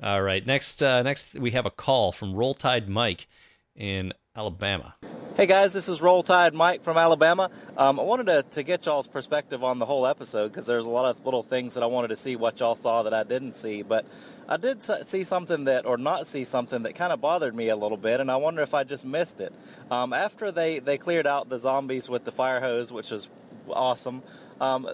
[0.03, 0.45] All right.
[0.47, 3.27] Next, uh, next we have a call from Roll Tide Mike
[3.77, 4.95] in Alabama.
[5.37, 7.51] Hey guys, this is Roll Tide Mike from Alabama.
[7.77, 10.91] Um, I wanted to, to get y'all's perspective on the whole episode because there's a
[10.91, 13.55] lot of little things that I wanted to see what y'all saw that I didn't
[13.55, 13.83] see.
[13.83, 14.07] But
[14.49, 17.77] I did see something that, or not see something that kind of bothered me a
[17.77, 19.53] little bit, and I wonder if I just missed it.
[19.91, 23.29] Um, after they, they cleared out the zombies with the fire hose, which was
[23.69, 24.23] awesome,
[24.61, 24.89] um,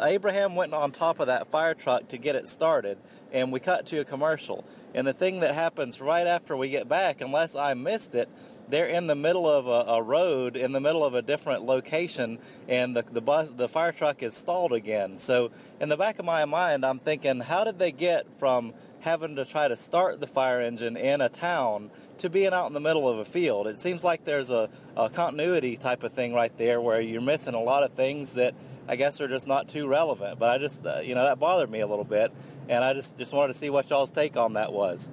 [0.00, 2.98] Abraham went on top of that fire truck to get it started,
[3.32, 4.64] and we cut to a commercial.
[4.94, 8.28] And the thing that happens right after we get back, unless I missed it,
[8.70, 12.38] they're in the middle of a, a road, in the middle of a different location,
[12.68, 15.18] and the the bus, the fire truck is stalled again.
[15.18, 15.50] So
[15.80, 19.44] in the back of my mind, I'm thinking, how did they get from having to
[19.44, 23.08] try to start the fire engine in a town to being out in the middle
[23.08, 23.66] of a field?
[23.66, 27.54] It seems like there's a, a continuity type of thing right there where you're missing
[27.54, 28.54] a lot of things that
[28.88, 30.38] I guess are just not too relevant.
[30.38, 32.32] But I just, uh, you know, that bothered me a little bit,
[32.68, 35.10] and I just just wanted to see what y'all's take on that was.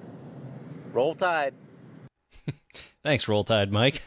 [0.94, 1.54] Roll Tide.
[3.06, 4.02] Thanks, Roll Tide Mike.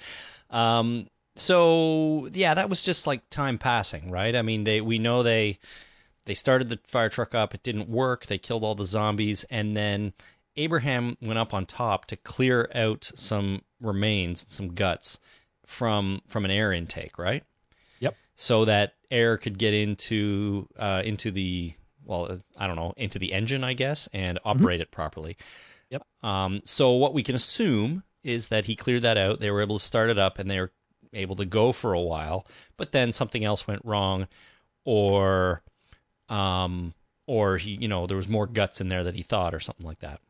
[0.50, 4.36] um, so yeah, that was just like time passing, right?
[4.36, 5.58] I mean, they we know they
[6.26, 8.26] they started the fire truck up, it didn't work.
[8.26, 10.12] They killed all the zombies, and then
[10.56, 15.18] Abraham went up on top to clear out some remains, some guts
[15.64, 17.44] from from an air intake, right?
[18.00, 18.16] Yep.
[18.34, 21.72] So that air could get into uh, into the
[22.04, 25.38] well, I don't know, into the engine, I guess, and operate it properly.
[25.88, 26.06] Yep.
[26.22, 29.40] Um, so what we can assume is that he cleared that out.
[29.40, 30.72] They were able to start it up, and they were
[31.12, 32.46] able to go for a while.
[32.76, 34.28] But then something else went wrong,
[34.84, 35.62] or,
[36.28, 36.94] um,
[37.26, 39.86] or he, you know, there was more guts in there that he thought, or something
[39.86, 40.20] like that.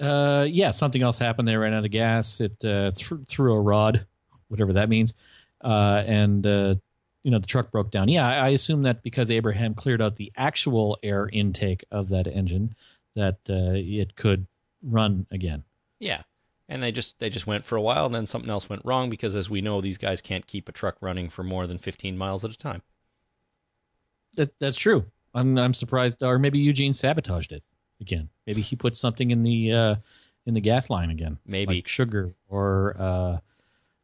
[0.00, 1.48] Uh, yeah, something else happened.
[1.48, 2.40] They ran out of gas.
[2.40, 4.06] It uh, threw, threw a rod,
[4.48, 5.14] whatever that means,
[5.62, 6.76] uh, and uh,
[7.24, 8.08] you know the truck broke down.
[8.08, 12.28] Yeah, I, I assume that because Abraham cleared out the actual air intake of that
[12.28, 12.74] engine,
[13.16, 14.46] that uh, it could
[14.82, 15.64] run again.
[15.98, 16.22] Yeah.
[16.68, 19.08] And they just they just went for a while, and then something else went wrong
[19.08, 22.18] because, as we know, these guys can't keep a truck running for more than 15
[22.18, 22.82] miles at a time.
[24.36, 25.06] That that's true.
[25.34, 27.62] I'm I'm surprised, or maybe Eugene sabotaged it
[28.00, 28.28] again.
[28.46, 29.94] Maybe he put something in the uh,
[30.46, 31.76] in the gas line again, Maybe.
[31.76, 33.38] like sugar or uh,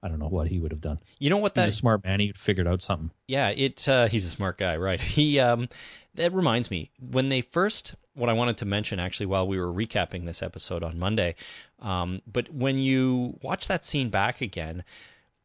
[0.03, 1.01] I don't know what he would have done.
[1.19, 2.21] You know what He's that a smart man.
[2.21, 3.11] He figured out something.
[3.27, 3.89] Yeah, it.
[3.89, 5.01] Uh, he's a smart guy, right?
[5.15, 5.39] He.
[5.39, 5.69] Um,
[6.15, 7.95] that reminds me when they first.
[8.17, 11.35] What I wanted to mention actually while we were recapping this episode on Monday,
[11.81, 14.85] um, but when you watch that scene back again,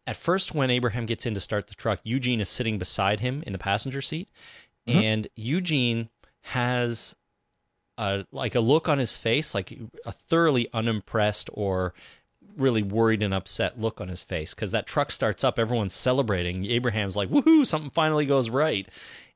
[0.06, 3.44] at first when Abraham gets in to start the truck, Eugene is sitting beside him
[3.48, 4.30] in the passenger seat,
[4.88, 6.10] and Eugene
[6.42, 7.16] has
[7.98, 11.94] a like a look on his face, like a thoroughly unimpressed or
[12.58, 16.66] really worried and upset look on his face because that truck starts up, everyone's celebrating.
[16.66, 17.66] Abraham's like, "Woohoo!
[17.66, 18.88] Something finally goes right."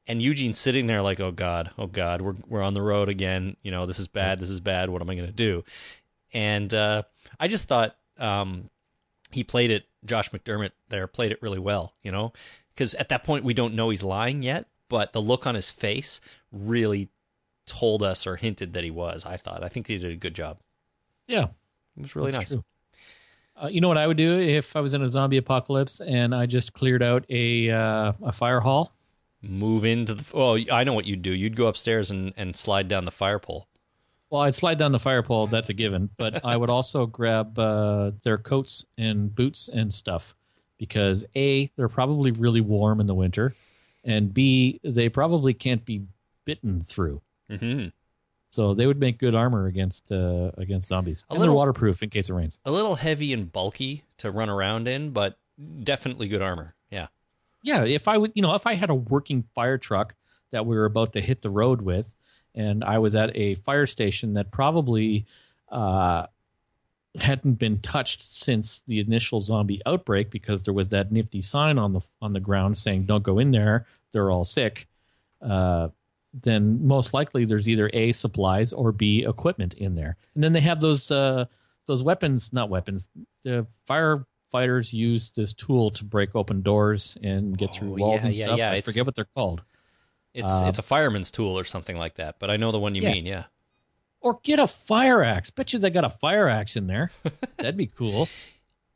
[0.08, 3.56] And Eugene's sitting there like, "Oh God, oh God, we're we're on the road again.
[3.64, 4.40] You know, this is bad.
[4.40, 4.90] This is bad.
[4.90, 5.64] What am I going to do?"
[6.34, 7.04] And uh,
[7.40, 8.70] I just thought um,
[9.32, 9.86] he played it.
[10.06, 11.94] Josh McDermitt there played it really well.
[12.04, 12.34] You know,
[12.74, 15.72] because at that point we don't know he's lying yet, but the look on his
[15.72, 16.20] face
[16.52, 17.10] really
[17.66, 19.26] told us or hinted that he was.
[19.26, 19.64] I thought.
[19.64, 20.60] I think he did a good job.
[21.28, 21.46] Yeah,
[21.96, 22.54] It was really nice.
[23.56, 26.34] Uh, you know what I would do if I was in a zombie apocalypse and
[26.34, 28.92] I just cleared out a uh, a fire hall?
[29.44, 30.32] Move into the.
[30.34, 31.34] Oh, I know what you'd do.
[31.34, 33.68] You'd go upstairs and, and slide down the fire pole.
[34.30, 35.48] Well, I'd slide down the fire pole.
[35.48, 36.10] That's a given.
[36.18, 40.34] But I would also grab uh, their coats and boots and stuff
[40.78, 43.54] because a they're probably really warm in the winter,
[44.04, 46.04] and b they probably can't be
[46.46, 47.22] bitten through.
[47.52, 47.90] Mm-hmm.
[48.50, 51.24] So they would make good armor against uh, against zombies.
[51.30, 52.60] A and little- waterproof in case it rains.
[52.66, 55.38] A little heavy and bulky to run around in, but
[55.84, 56.76] definitely good armor.
[57.64, 57.86] Yeah.
[57.86, 60.14] If I would, you know, if I had a working fire truck
[60.52, 62.14] that we were about to hit the road with,
[62.54, 65.26] and I was at a fire station that probably
[65.70, 66.28] uh,
[67.20, 71.94] hadn't been touched since the initial zombie outbreak because there was that nifty sign on
[71.94, 74.88] the on the ground saying "Don't go in there; they're all sick."
[75.42, 75.90] Uh,
[76.42, 80.62] then most likely there's either a supplies or b equipment in there, and then they
[80.62, 81.46] have those uh,
[81.86, 83.10] those weapons, not weapons,
[83.44, 88.22] the fire fighters use this tool to break open doors and get through Oh, walls
[88.22, 88.58] yeah, and yeah, stuff.
[88.60, 89.64] yeah, I it's- forget what they're called.
[90.34, 92.96] It's Uh, it's a fireman's tool or something like that, but I know the one
[92.96, 93.12] you Yeah.
[93.12, 93.26] mean.
[93.26, 93.44] Yeah.
[94.22, 95.50] Or get a fire axe.
[95.50, 97.12] Bet you they got a fire axe in there.
[97.58, 98.30] That'd be cool.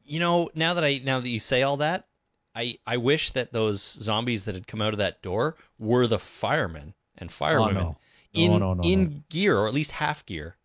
[0.05, 2.07] You know, now that I now that you say all that,
[2.55, 6.17] I I wish that those zombies that had come out of that door were the
[6.19, 7.97] firemen and firewomen Oh, no.
[8.33, 10.56] in No, no, no, in gear or at least half gear.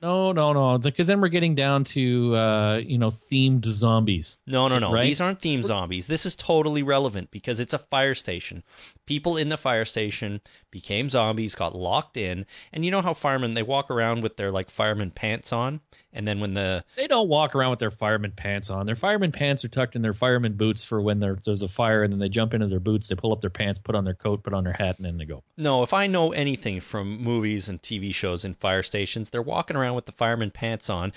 [0.00, 0.78] No, no, no.
[0.78, 4.38] Because then we're getting down to uh, you know themed zombies.
[4.46, 4.92] No, no, no.
[4.92, 5.02] Right?
[5.02, 6.06] These aren't themed zombies.
[6.06, 8.62] This is totally relevant because it's a fire station.
[9.06, 10.40] People in the fire station
[10.70, 14.52] became zombies, got locked in, and you know how firemen they walk around with their
[14.52, 15.80] like fireman pants on,
[16.18, 18.86] and then when the They don't walk around with their fireman pants on.
[18.86, 22.12] Their fireman pants are tucked in their fireman boots for when there's a fire, and
[22.12, 23.06] then they jump into their boots.
[23.08, 25.16] They pull up their pants, put on their coat, put on their hat, and then
[25.16, 25.44] they go.
[25.56, 29.76] No, if I know anything from movies and TV shows and fire stations, they're walking
[29.76, 31.12] around with the fireman pants on.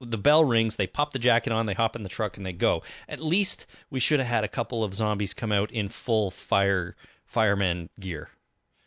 [0.00, 2.52] The bell rings, they pop the jacket on, they hop in the truck, and they
[2.52, 2.82] go.
[3.08, 6.94] At least we should have had a couple of zombies come out in full fire
[7.24, 8.28] fireman gear.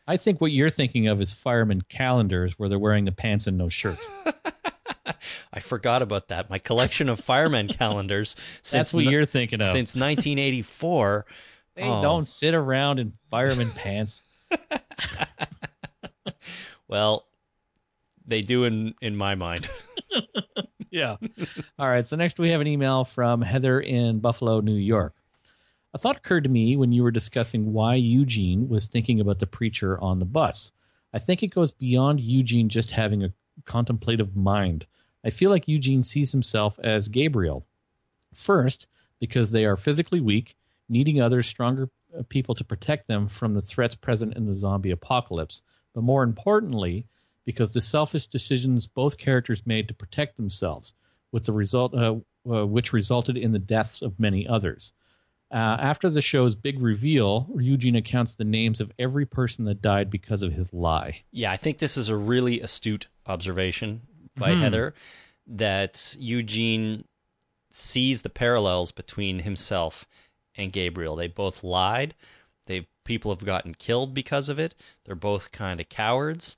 [0.05, 3.57] I think what you're thinking of is fireman calendars, where they're wearing the pants and
[3.57, 3.97] no shirt.
[5.53, 6.49] I forgot about that.
[6.49, 8.35] My collection of fireman calendars.
[8.61, 9.65] Since That's what you're thinking of.
[9.67, 11.25] Since 1984.
[11.75, 12.01] They Oh.
[12.01, 14.23] don't um, sit around in fireman pants.
[16.87, 17.25] Well,
[18.25, 19.67] they do in in my mind.
[20.89, 21.17] yeah.
[21.77, 22.05] All right.
[22.05, 25.13] So next we have an email from Heather in Buffalo, New York.
[25.93, 29.47] A thought occurred to me when you were discussing why Eugene was thinking about the
[29.47, 30.71] preacher on the bus.
[31.13, 33.33] I think it goes beyond Eugene just having a
[33.65, 34.85] contemplative mind.
[35.27, 37.67] I feel like Eugene sees himself as Gabriel.
[38.33, 38.87] First,
[39.19, 40.55] because they are physically weak,
[40.87, 44.91] needing other stronger uh, people to protect them from the threats present in the zombie
[44.91, 45.61] apocalypse.
[45.93, 47.07] But more importantly,
[47.43, 50.93] because the selfish decisions both characters made to protect themselves,
[51.33, 52.15] with the result, uh,
[52.49, 54.93] uh, which resulted in the deaths of many others.
[55.51, 60.09] Uh, after the show's big reveal, Eugene accounts the names of every person that died
[60.09, 61.23] because of his lie.
[61.31, 64.03] Yeah, I think this is a really astute observation
[64.37, 64.61] by Mhm.
[64.61, 64.93] Heather
[65.45, 67.05] that Eugene
[67.71, 70.07] sees the parallels between himself
[70.55, 71.15] and Gabriel.
[71.15, 72.15] They both lied.
[72.65, 74.75] They people have gotten killed because of it.
[75.05, 76.57] They're both kind of cowards,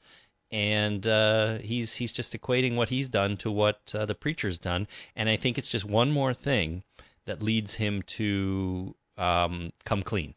[0.50, 4.88] and uh, he's he's just equating what he's done to what uh, the preacher's done.
[5.16, 6.84] And I think it's just one more thing
[7.26, 10.34] that leads him to um, come clean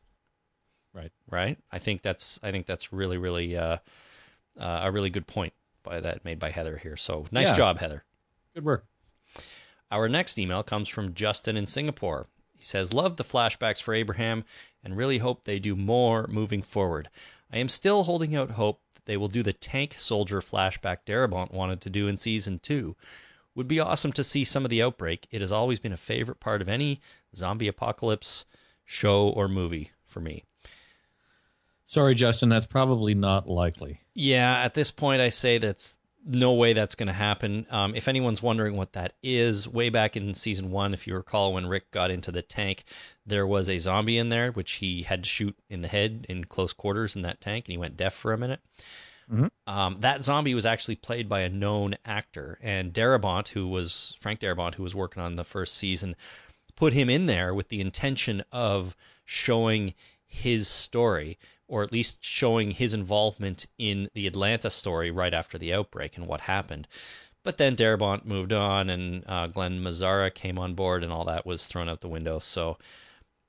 [0.92, 1.12] Right.
[1.30, 1.56] right?
[1.70, 3.78] I think that's I think that's really really uh,
[4.58, 6.96] uh, a really good point by that made by Heather here.
[6.96, 7.56] So nice Yeah.
[7.56, 8.04] job, Heather.
[8.54, 8.86] Good work.
[9.90, 12.28] Our next email comes from Justin in Singapore.
[12.56, 14.44] He says, Love the flashbacks for Abraham
[14.82, 17.08] and really hope they do more moving forward.
[17.52, 21.52] I am still holding out hope that they will do the tank soldier flashback Darabont
[21.52, 22.96] wanted to do in season two.
[23.54, 25.26] Would be awesome to see some of the outbreak.
[25.30, 27.00] It has always been a favorite part of any
[27.36, 28.46] zombie apocalypse
[28.86, 30.44] show or movie for me.
[31.84, 34.00] Sorry, Justin, that's probably not likely.
[34.14, 37.66] Yeah, at this point, I say that's no way that's going to happen.
[37.70, 41.52] Um, if anyone's wondering what that is, way back in season one, if you recall,
[41.52, 42.84] when Rick got into the tank,
[43.26, 46.44] there was a zombie in there, which he had to shoot in the head in
[46.44, 48.60] close quarters in that tank, and he went deaf for a minute.
[49.66, 54.40] Um, that zombie was actually played by a known actor, and Darabont, who was Frank
[54.40, 56.16] Darabont, who was working on the first season,
[56.76, 59.94] put him in there with the intention of showing
[60.26, 61.38] his story,
[61.72, 66.26] or at least showing his involvement in the Atlanta story right after the outbreak and
[66.26, 66.86] what happened.
[67.44, 71.46] But then Darabont moved on, and uh, Glen Mazzara came on board, and all that
[71.46, 72.40] was thrown out the window.
[72.40, 72.76] So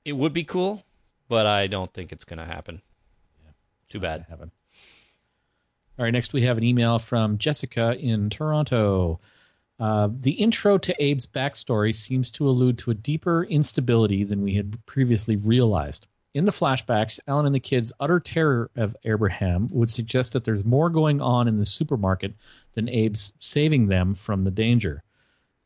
[0.06, 0.86] it would be cool,
[1.28, 2.80] but I don't think it's going to happen.
[3.90, 4.24] Too bad.
[4.30, 4.50] Happen.
[5.98, 9.20] All right, next we have an email from Jessica in Toronto.
[9.78, 14.54] Uh, the intro to Abe's backstory seems to allude to a deeper instability than we
[14.54, 16.06] had previously realized.
[16.34, 20.64] In the flashbacks, Ellen and the kids' utter terror of Abraham would suggest that there's
[20.64, 22.34] more going on in the supermarket
[22.74, 25.04] than Abe's saving them from the danger.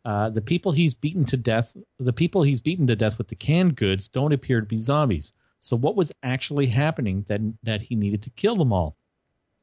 [0.05, 3.35] Uh, the people he's beaten to death, the people he's beaten to death with the
[3.35, 5.33] canned goods, don't appear to be zombies.
[5.59, 8.97] So, what was actually happening that that he needed to kill them all?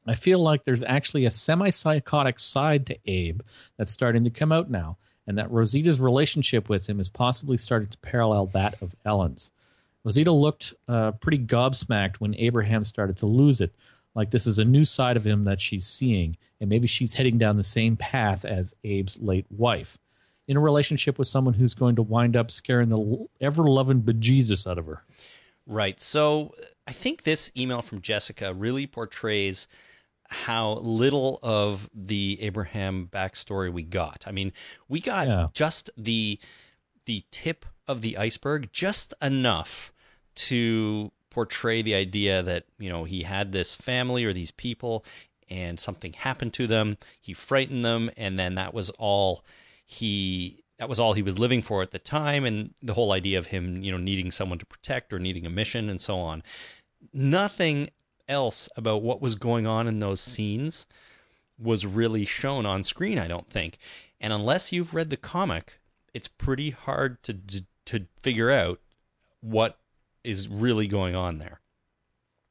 [0.06, 3.40] I feel like there's actually a semi psychotic side to Abe
[3.76, 7.88] that's starting to come out now, and that Rosita's relationship with him is possibly starting
[7.88, 9.52] to parallel that of Ellen's.
[10.06, 13.74] Rosita looked uh, pretty gobsmacked when Abraham started to lose it,
[14.14, 17.38] like this is a new side of him that she's seeing, and maybe she's heading
[17.38, 19.98] down the same path as Abe's late wife.
[20.46, 24.64] In a relationship with someone who's going to wind up scaring the ever loving bejesus
[24.64, 25.02] out of her.
[25.66, 25.98] Right.
[25.98, 26.54] So
[26.86, 29.66] I think this email from Jessica really portrays
[30.28, 34.22] how little of the Abraham backstory we got.
[34.28, 34.52] I mean,
[34.88, 35.48] we got Yeah.
[35.52, 36.38] just the
[37.06, 39.92] the tip of the iceberg, just enough
[40.36, 45.04] to portray the idea that you know he had this family or these people
[45.50, 49.44] and something happened to them he frightened them and then that was all
[49.84, 53.38] he that was all he was living for at the time and the whole idea
[53.38, 56.42] of him you know needing someone to protect or needing a mission and so on.
[57.12, 57.88] Nothing
[58.28, 60.86] else about what was going on in those scenes
[61.58, 63.78] was really shown on screen i don't think.
[64.20, 65.78] And unless you've read the comic
[66.12, 67.38] it's pretty hard to
[67.86, 68.80] to figure out
[69.40, 69.78] what
[70.26, 71.60] is really going on there.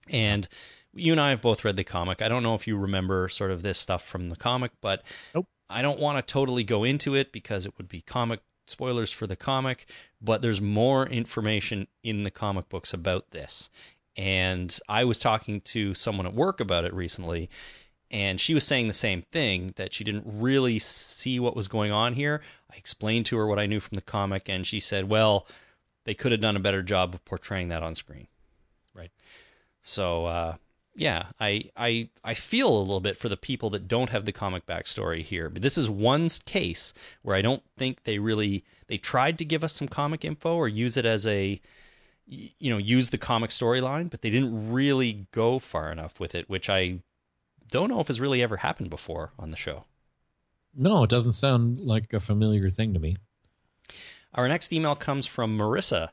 [0.09, 0.47] And
[0.93, 2.21] you and I have both read the comic.
[2.21, 5.03] I don't know if you remember sort of this stuff from the comic, but
[5.33, 5.47] nope.
[5.69, 9.27] I don't want to totally go into it because it would be comic spoilers for
[9.27, 9.87] the comic,
[10.21, 13.69] but there's more information in the comic books about this.
[14.17, 17.49] And I was talking to someone at work about it recently,
[18.09, 21.91] and she was saying the same thing that she didn't really see what was going
[21.91, 22.41] on here.
[22.71, 25.47] I explained to her what I knew from the comic, and she said, Well,
[26.05, 28.27] they could have done a better job of portraying that on screen.
[28.93, 29.11] Right.
[29.81, 30.55] So uh,
[30.95, 34.31] yeah, I I I feel a little bit for the people that don't have the
[34.31, 35.49] comic backstory here.
[35.49, 39.63] But this is one case where I don't think they really they tried to give
[39.63, 41.59] us some comic info or use it as a
[42.25, 46.49] you know use the comic storyline, but they didn't really go far enough with it,
[46.49, 47.01] which I
[47.69, 49.83] don't know if has really ever happened before on the show.
[50.73, 53.17] No, it doesn't sound like a familiar thing to me.
[54.35, 56.09] Our next email comes from Marissa,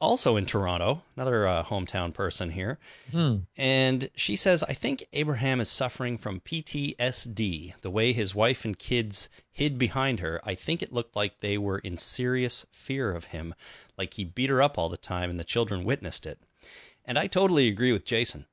[0.00, 2.78] also in Toronto, another uh, hometown person here.
[3.10, 3.38] Hmm.
[3.56, 7.74] And she says, I think Abraham is suffering from PTSD.
[7.82, 11.58] The way his wife and kids hid behind her, I think it looked like they
[11.58, 13.54] were in serious fear of him,
[13.98, 16.38] like he beat her up all the time and the children witnessed it.
[17.04, 18.46] And I totally agree with Jason.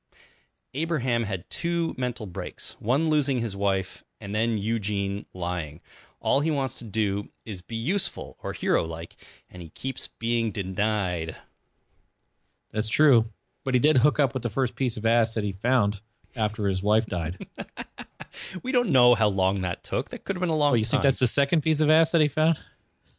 [0.74, 5.80] Abraham had two mental breaks one losing his wife, and then Eugene lying.
[6.20, 9.16] All he wants to do is be useful or hero like,
[9.50, 11.36] and he keeps being denied.
[12.72, 13.26] That's true.
[13.64, 16.00] But he did hook up with the first piece of ass that he found
[16.34, 17.46] after his wife died.
[18.62, 20.10] we don't know how long that took.
[20.10, 20.90] That could have been a long oh, you time.
[20.90, 22.58] think that's the second piece of ass that he found?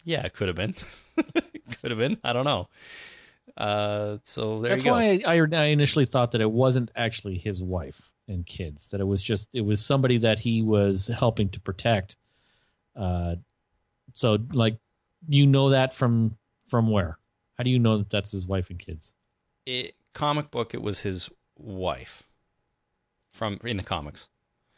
[0.03, 0.75] Yeah, it could have been.
[1.81, 2.17] could have been.
[2.23, 2.67] I don't know.
[3.57, 4.95] Uh, so there That's you go.
[4.95, 8.87] why I, I initially thought that it wasn't actually his wife and kids.
[8.89, 12.15] That it was just it was somebody that he was helping to protect.
[12.95, 13.35] Uh,
[14.13, 14.77] so like
[15.27, 16.37] you know that from
[16.67, 17.17] from where?
[17.57, 19.13] How do you know that that's his wife and kids?
[19.65, 22.23] It, comic book, it was his wife
[23.33, 24.27] from in the comics.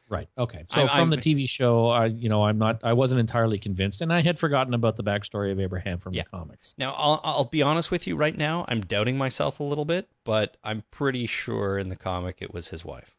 [0.09, 0.27] Right.
[0.37, 0.65] Okay.
[0.69, 3.57] So I'm- from I'm- the TV show, I you know I'm not I wasn't entirely
[3.57, 6.23] convinced, and I had forgotten about the backstory of Abraham from Yeah.
[6.23, 6.73] the comics.
[6.77, 8.65] Now, I'll, I'll be honest with you right now.
[8.67, 12.69] I'm doubting myself a little bit, but I'm pretty sure in the comic it was
[12.69, 13.15] his wife.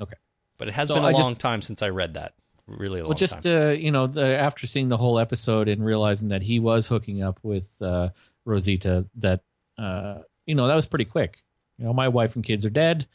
[0.00, 0.14] Okay.
[0.58, 2.34] But it has So been a I just- long time since I read that.
[2.68, 3.68] Really long Well, just time.
[3.68, 7.22] uh, you know, the, after seeing the whole episode and realizing that he was hooking
[7.22, 8.10] up with uh,
[8.44, 9.40] Rosita, that
[9.78, 11.42] uh, you know that was pretty quick.
[11.78, 13.06] You know, my wife and kids are dead.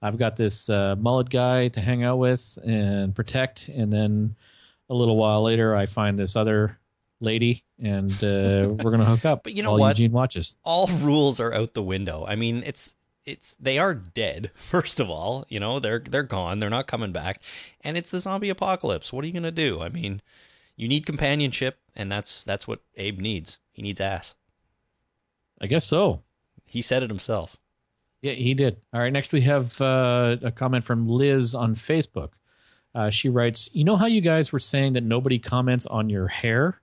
[0.00, 4.36] I've got this uh, mullet guy to hang out with and protect, and then
[4.90, 6.78] a little while later, I find this other
[7.20, 9.42] lady, and uh, we're gonna hook up.
[9.44, 9.98] But you know while what?
[9.98, 10.56] Eugene watches.
[10.64, 12.24] all rules are out the window.
[12.26, 12.96] I mean, it's
[13.26, 14.50] it's they are dead.
[14.56, 16.60] First of all, you know they're they're gone.
[16.60, 17.40] They're not coming back,
[17.82, 19.12] and it's the zombie apocalypse.
[19.12, 19.80] What are you gonna do?
[19.80, 20.20] I mean,
[20.76, 23.58] you need companionship, and that's that's what Abe needs.
[23.72, 24.34] He needs ass.
[25.60, 26.22] I guess so.
[26.66, 27.56] He said it himself.
[28.22, 28.78] Yeah, he did.
[28.92, 29.12] All right.
[29.12, 32.30] Next, we have uh, a comment from Liz on Facebook.
[32.94, 36.28] Uh, she writes, "You know how you guys were saying that nobody comments on your
[36.28, 36.80] hair?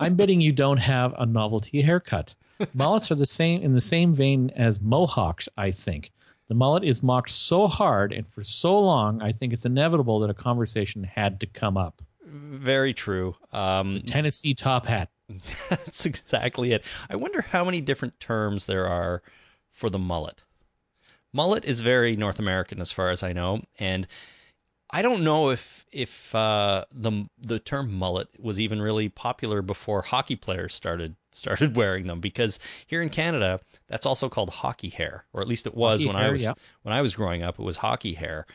[0.00, 2.34] I'm betting you don't have a novelty haircut.
[2.74, 5.48] Mullets are the same in the same vein as mohawks.
[5.56, 6.12] I think
[6.48, 9.22] the mullet is mocked so hard and for so long.
[9.22, 12.02] I think it's inevitable that a conversation had to come up.
[12.24, 13.36] Very true.
[13.52, 15.08] Um, Tennessee top hat.
[15.70, 16.84] That's exactly it.
[17.08, 19.22] I wonder how many different terms there are
[19.70, 20.42] for the mullet.
[21.32, 24.06] Mullet is very North American, as far as I know, and
[24.90, 30.02] I don't know if if uh, the the term mullet was even really popular before
[30.02, 32.20] hockey players started started wearing them.
[32.20, 36.12] Because here in Canada, that's also called hockey hair, or at least it was Hockey
[36.12, 36.52] when I was yeah.
[36.82, 37.58] when I was growing up.
[37.58, 38.46] It was hockey hair.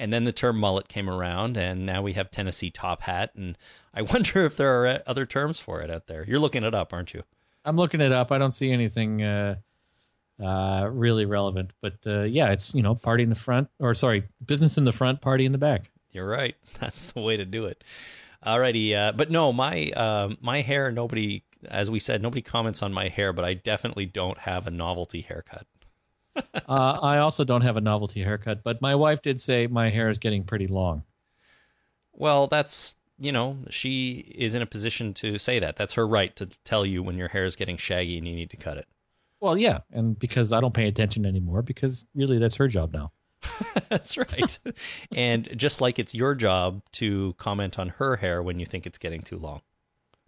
[0.00, 3.32] And then the term mullet came around, and now we have Tennessee top hat.
[3.34, 3.58] And
[3.92, 6.24] I wonder if there are other terms for it out there.
[6.26, 7.24] You're looking it up, aren't you?
[7.64, 8.30] I'm looking it up.
[8.30, 9.56] I don't see anything uh,
[10.42, 14.24] uh, really relevant, but uh, yeah, it's you know party in the front, or sorry,
[14.44, 15.90] business in the front, party in the back.
[16.12, 16.56] You're right.
[16.80, 17.82] That's the way to do it.
[18.46, 20.92] Alrighty, uh, but no, my uh, my hair.
[20.92, 24.70] Nobody, as we said, nobody comments on my hair, but I definitely don't have a
[24.70, 25.66] novelty haircut.
[26.36, 26.38] uh,
[26.68, 30.18] I also don't have a novelty haircut, but my wife did say my hair is
[30.18, 31.02] getting pretty long.
[32.12, 35.76] Well, that's you know, she is in a position to say that.
[35.76, 38.50] That's her right to tell you when your hair is getting shaggy and you need
[38.50, 38.86] to cut it.
[39.40, 43.12] Well, yeah, and because I don't pay attention anymore, because really that's her job now.
[43.88, 44.58] That's right.
[45.12, 48.98] and just like it's your job to comment on her hair when you think it's
[48.98, 49.60] getting too long.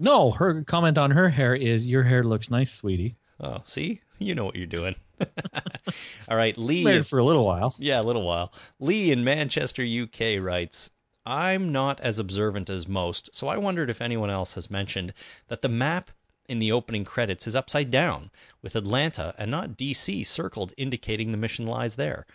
[0.00, 3.16] No, her comment on her hair is your hair looks nice, sweetie.
[3.38, 4.00] Oh, see?
[4.18, 4.96] You know what you're doing.
[6.28, 6.84] All right, Lee.
[6.84, 7.74] Married for a little while.
[7.78, 8.50] Yeah, a little while.
[8.78, 10.88] Lee in Manchester, UK writes
[11.26, 15.12] I'm not as observant as most, so I wondered if anyone else has mentioned
[15.48, 16.10] that the map
[16.48, 18.30] in the opening credits is upside down,
[18.62, 22.26] with Atlanta and not DC circled, indicating the mission lies there.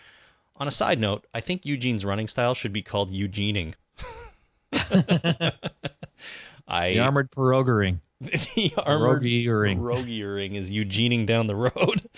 [0.57, 3.73] On a side note, I think Eugene's running style should be called Eugening.
[6.67, 7.99] I The armored pierogaring.
[8.19, 12.01] the armored pierogiering is Eugening down the road.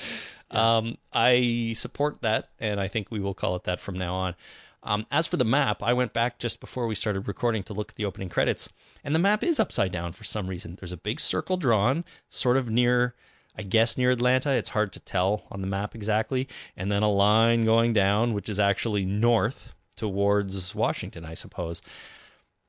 [0.49, 4.35] Um, I support that, and I think we will call it that from now on.
[4.83, 7.91] Um, as for the map, I went back just before we started recording to look
[7.91, 8.69] at the opening credits,
[9.03, 10.77] and the map is upside down for some reason.
[10.79, 13.13] There's a big circle drawn, sort of near,
[13.57, 14.53] I guess, near Atlanta.
[14.53, 18.47] It's hard to tell on the map exactly, and then a line going down, which
[18.47, 21.81] is actually north towards Washington, I suppose.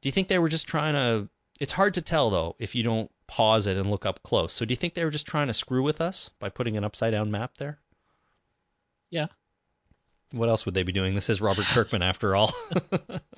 [0.03, 1.29] Do you think they were just trying to?
[1.59, 4.53] It's hard to tell though if you don't pause it and look up close.
[4.53, 6.85] So do you think they were just trying to screw with us by putting an
[6.85, 7.79] upside down map there?
[9.11, 9.27] Yeah.
[10.33, 11.15] What else would they be doing?
[11.15, 12.53] This is Robert Kirkman after all.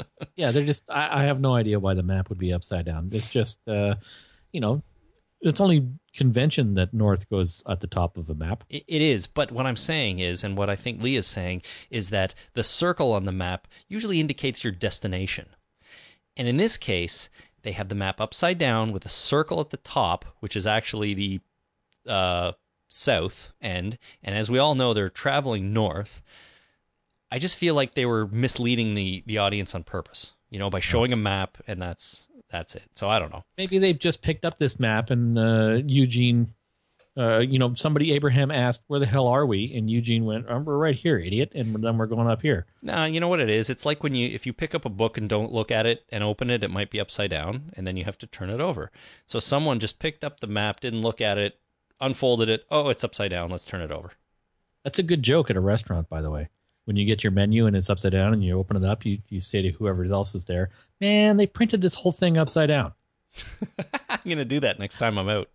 [0.40, 0.82] Yeah, they're just.
[0.88, 3.10] I, I have no idea why the map would be upside down.
[3.12, 3.96] It's just, uh,
[4.52, 4.82] you know,
[5.42, 8.64] it's only convention that north goes at the top of a map.
[8.70, 11.60] It it is, but what I'm saying is, and what I think Lee is saying,
[11.90, 15.48] is that the circle on the map usually indicates your destination.
[16.38, 17.28] And in this case,
[17.62, 21.14] they have the map upside down with a circle at the top, which is actually
[21.14, 21.40] the
[22.06, 22.52] uh,
[22.88, 23.98] south end.
[24.22, 26.22] And as we all know, they're traveling north.
[27.30, 30.80] I just feel like they were misleading the, the audience on purpose, you know, by
[30.80, 32.88] showing a map, and that's that's it.
[32.96, 33.44] So I don't know.
[33.56, 36.54] Maybe they've just picked up this map and uh, Eugene,
[37.16, 40.58] uh, you know, somebody Abraham asked, "Where the hell are we?" And Eugene went, oh,
[40.58, 42.66] "We're right here, idiot." And then we're going up here.
[42.82, 43.68] Nah, you know what it is?
[43.68, 46.04] It's like when you if you pick up a book and don't look at it
[46.10, 48.60] and open it, it might be upside down, and then you have to turn it
[48.60, 48.90] over.
[49.26, 51.58] So someone just picked up the map, didn't look at it,
[52.00, 52.64] unfolded it.
[52.70, 53.50] Oh, it's upside down.
[53.50, 54.12] Let's turn it over.
[54.84, 56.48] That's a good joke at a restaurant, by the way.
[56.84, 59.18] When you get your menu and it's upside down and you open it up, you,
[59.28, 62.94] you say to whoever else is there, man, they printed this whole thing upside down.
[64.08, 65.48] I'm gonna do that next time I'm out.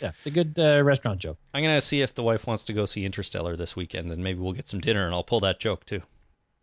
[0.00, 1.38] Yeah, it's a good uh, restaurant joke.
[1.54, 4.40] I'm gonna see if the wife wants to go see Interstellar this weekend, and maybe
[4.40, 6.02] we'll get some dinner, and I'll pull that joke too.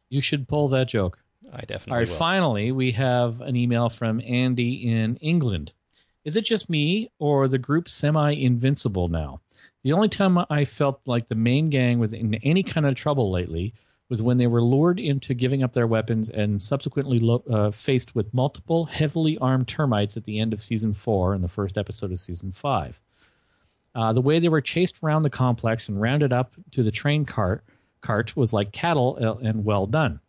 [0.09, 1.19] You should pull that joke.
[1.53, 2.15] I definitely All right, will.
[2.15, 5.73] finally, we have an email from Andy in England.
[6.25, 9.41] Is it just me, or the group semi invincible now?
[9.83, 13.31] The only time I felt like the main gang was in any kind of trouble
[13.31, 13.73] lately
[14.09, 18.15] was when they were lured into giving up their weapons and subsequently lo- uh, faced
[18.15, 22.11] with multiple heavily armed termites at the end of season four and the first episode
[22.11, 22.99] of season five.
[23.97, 27.25] Uh, the way they were chased around the complex and rounded up to the train
[27.25, 27.63] cart
[28.01, 30.19] cart was like cattle uh, and well done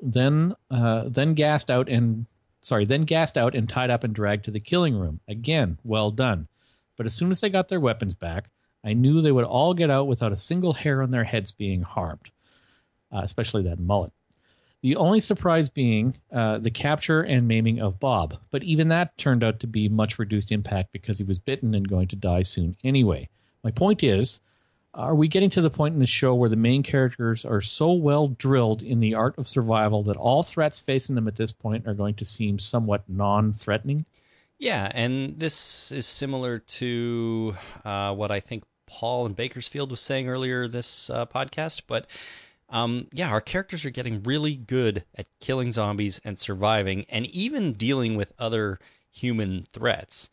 [0.00, 2.26] then uh, then gassed out and
[2.60, 5.20] sorry, then gassed out and tied up and dragged to the killing room.
[5.28, 6.48] Again, well done.
[6.96, 8.50] But as soon as they got their weapons back,
[8.84, 11.82] I knew they would all get out without a single hair on their heads being
[11.82, 12.30] harmed,
[13.12, 14.12] uh, especially that mullet.
[14.82, 19.42] The only surprise being uh, the capture and maiming of Bob, but even that turned
[19.42, 22.76] out to be much reduced impact because he was bitten and going to die soon
[22.84, 23.28] anyway.
[23.64, 24.40] My point is,
[24.94, 27.92] are we getting to the point in the show where the main characters are so
[27.92, 31.86] well drilled in the art of survival that all threats facing them at this point
[31.86, 34.06] are going to seem somewhat non threatening?
[34.58, 40.28] Yeah, and this is similar to uh, what I think Paul in Bakersfield was saying
[40.28, 41.82] earlier this uh, podcast.
[41.86, 42.06] But
[42.70, 47.72] um, yeah, our characters are getting really good at killing zombies and surviving, and even
[47.72, 48.78] dealing with other
[49.10, 50.28] human threats.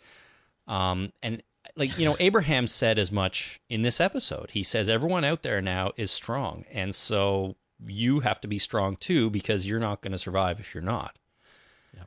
[0.68, 1.41] Um, and
[1.78, 4.52] like you know, Abraham said as much in this episode.
[4.52, 7.56] He says everyone out there now is strong, and so
[7.86, 11.18] you have to be strong too because you're not going to survive if you're not.
[11.95, 12.03] Yeah.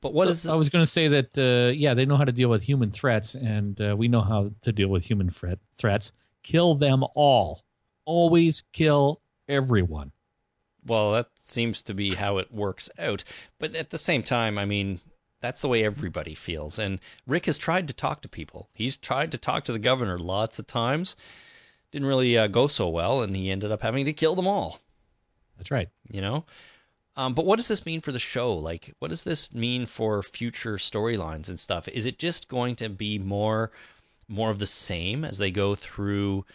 [0.00, 2.24] But what So is I was going to say that uh, yeah, they know how
[2.24, 5.58] to deal with human threats, and uh, we know how to deal with human threat,
[5.74, 6.12] threats.
[6.44, 7.64] Kill them all.
[8.04, 9.20] Always kill
[9.50, 10.12] everyone.
[10.86, 13.24] Well, that seems to be how it works out.
[13.58, 15.00] But at the same time, I mean,
[15.40, 16.78] that's the way everybody feels.
[16.78, 18.68] And Rick has tried to talk to people.
[18.72, 21.16] He's tried to talk to the governor lots of times.
[21.92, 24.78] Didn't really uh, go so well, and he ended up having to kill them all.
[25.58, 25.88] That's right.
[26.10, 26.44] You know?
[27.16, 28.54] Um, but what does this mean for the show?
[28.54, 31.88] Like, what does this mean for future storylines and stuff?
[31.88, 33.72] Is it just going to be more,
[34.28, 36.46] more of the same as they go through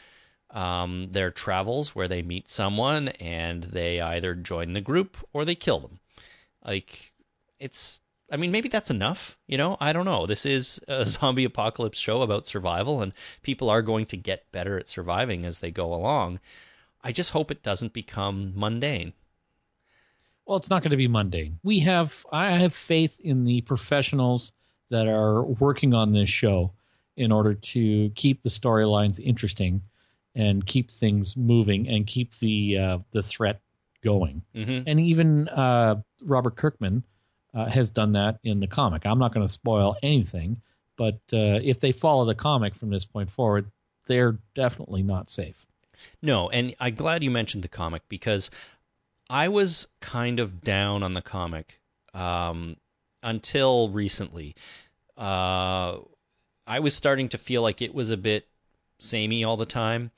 [0.56, 5.56] um, their travels, where they meet someone and they either join the group or they
[5.56, 6.00] kill them?
[6.66, 7.12] Like,
[7.60, 8.02] it's
[8.32, 9.38] I mean, maybe that's enough.
[9.48, 10.26] You know, I don't know.
[10.26, 13.14] This is a zombie apocalypse show about survival, and
[13.44, 16.40] people are going to get better at surviving as they go along.
[17.04, 19.14] I just hope it doesn't become mundane.
[20.46, 21.60] Well, it's not going to be mundane.
[21.64, 24.54] We have, I have faith in the professionals
[24.90, 26.72] that are working on this show
[27.18, 29.82] in order to keep the storylines interesting
[30.36, 33.62] and keep things moving and keep the uh, the threat
[34.04, 34.44] going.
[34.54, 34.84] Mhm.
[34.86, 37.04] And even uh, Robert Kirkman
[37.54, 39.06] uh, has done that in the comic.
[39.06, 40.62] I'm not going to spoil anything,
[40.98, 43.72] but uh, if they follow the comic from this point forward,
[44.08, 45.66] they're definitely not safe.
[46.22, 48.52] No, and I'm glad you mentioned the comic because
[49.30, 51.80] I was kind of down on the comic
[52.14, 52.76] um,
[53.24, 54.56] until recently.
[55.18, 56.00] Uh,
[56.68, 58.48] I was starting to feel like it was a bit
[59.00, 60.12] samey all the time,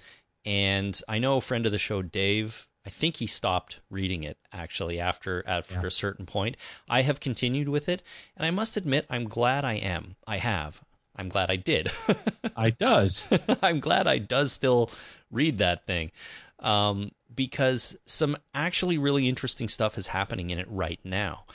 [0.45, 2.67] and I know a friend of the show, Dave.
[2.85, 6.55] I think he stopped reading it actually after after a certain point.
[6.89, 8.01] I have continued with it,
[8.37, 10.15] and I must admit, I'm glad I am.
[10.25, 10.81] I have.
[11.17, 11.91] I'm glad I did.
[12.55, 13.27] I does.
[13.61, 14.89] I'm glad I does still
[15.31, 16.11] read that thing.
[16.59, 21.45] Um, because some actually really interesting stuff is happening in it right now.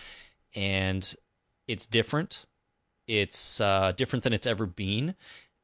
[0.55, 1.15] And
[1.66, 2.47] it's different.
[3.07, 5.15] It's uh, different than it's ever been.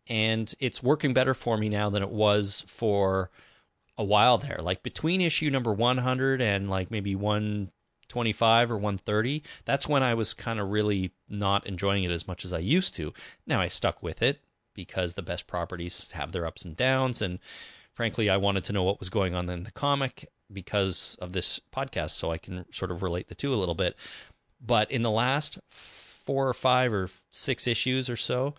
[0.08, 3.30] And it's working better for me now than it was for
[3.96, 4.58] a while there.
[4.60, 10.32] Like between issue number 100 and like maybe 125 or 130, that's when I was
[10.32, 13.12] kind of really not enjoying it as much as I used to.
[13.46, 14.40] Now I stuck with it
[14.74, 17.20] because the best properties have their ups and downs.
[17.20, 17.40] And
[17.92, 21.60] frankly, I wanted to know what was going on in the comic because of this
[21.74, 23.96] podcast, so I can sort of relate the two a little bit.
[24.64, 28.54] But in the last four or five or six issues or so,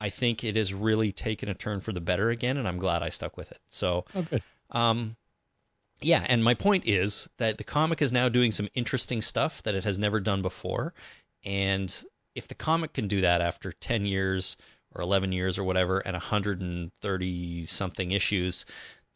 [0.00, 3.02] I think it has really taken a turn for the better again, and I'm glad
[3.02, 3.60] I stuck with it.
[3.70, 4.26] So, Oh,
[4.70, 5.16] um,
[6.02, 9.74] yeah, and my point is that the comic is now doing some interesting stuff that
[9.74, 10.92] it has never done before.
[11.44, 12.04] And
[12.34, 14.56] if the comic can do that after 10 years
[14.94, 18.66] or 11 years or whatever and 130 something issues,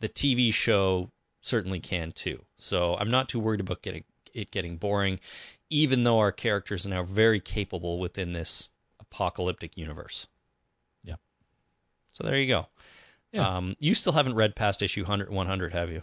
[0.01, 1.11] the TV show
[1.43, 2.45] certainly can too.
[2.59, 5.19] So I'm not too worried about getting it getting boring,
[5.69, 8.71] even though our characters are now very capable within this
[9.01, 10.29] apocalyptic universe.
[12.11, 12.67] So there you go.
[13.33, 13.57] Yeah.
[13.57, 16.03] Um, you still haven't read past issue 100, 100 have you?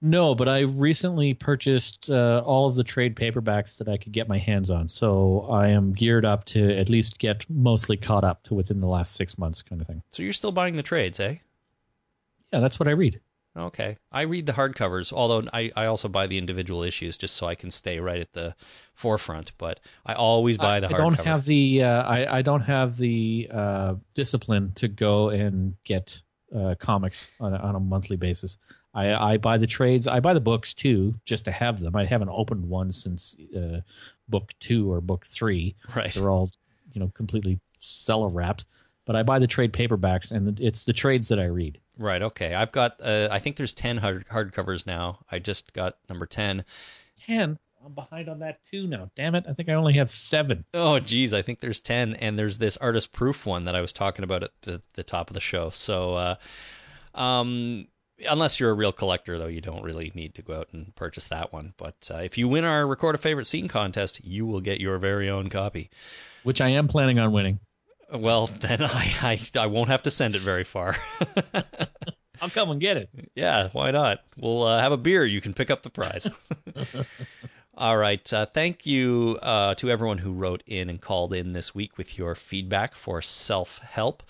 [0.00, 4.28] No, but I recently purchased uh, all of the trade paperbacks that I could get
[4.28, 4.88] my hands on.
[4.88, 8.86] So I am geared up to at least get mostly caught up to within the
[8.86, 10.02] last six months, kind of thing.
[10.10, 11.36] So you're still buying the trades, eh?
[12.52, 13.20] Yeah, that's what I read.
[13.56, 13.96] Okay.
[14.10, 17.54] I read the hardcovers, although I, I also buy the individual issues just so I
[17.54, 18.56] can stay right at the
[18.94, 19.52] forefront.
[19.58, 20.98] But I always buy the I hardcover.
[20.98, 26.20] don't have the uh, I, I don't have the uh, discipline to go and get
[26.54, 28.58] uh, comics on a, on a monthly basis.
[28.92, 30.06] I, I buy the trades.
[30.06, 31.96] I buy the books too, just to have them.
[31.96, 33.80] I haven't opened one since uh,
[34.28, 35.74] book two or book three.
[35.94, 36.12] Right.
[36.12, 36.50] They're all
[36.92, 38.64] you know completely cellar wrapped.
[39.06, 41.78] But I buy the trade paperbacks, and it's the trades that I read.
[41.98, 42.22] Right.
[42.22, 42.54] Okay.
[42.54, 43.00] I've got.
[43.02, 45.20] Uh, I think there's ten hard hardcovers now.
[45.30, 46.64] I just got number ten.
[47.26, 47.58] Ten.
[47.84, 49.10] I'm behind on that too now.
[49.14, 49.44] Damn it!
[49.46, 50.64] I think I only have seven.
[50.72, 51.34] Oh, geez.
[51.34, 54.42] I think there's ten, and there's this artist proof one that I was talking about
[54.42, 55.68] at the, the top of the show.
[55.68, 56.34] So, uh,
[57.14, 57.86] um,
[58.26, 61.28] unless you're a real collector, though, you don't really need to go out and purchase
[61.28, 61.74] that one.
[61.76, 64.96] But uh, if you win our record a favorite scene contest, you will get your
[64.96, 65.90] very own copy.
[66.42, 67.60] Which I am planning on winning.
[68.14, 70.96] Well, then I I, I won't have to send it very far.
[72.42, 73.08] I'll come and get it.
[73.34, 74.20] Yeah, why not?
[74.36, 75.24] We'll uh, have a beer.
[75.24, 76.28] You can pick up the prize.
[77.76, 78.32] All right.
[78.32, 82.16] Uh, thank you uh, to everyone who wrote in and called in this week with
[82.18, 84.22] your feedback for self help.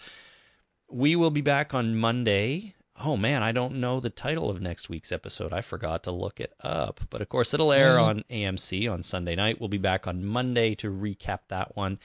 [0.91, 2.75] We will be back on Monday.
[3.05, 5.53] Oh man, I don't know the title of next week's episode.
[5.53, 7.01] I forgot to look it up.
[7.11, 8.03] But of course, it'll air Mm.
[8.03, 9.59] on AMC on Sunday night.
[9.61, 11.99] We'll be back on Monday to recap that one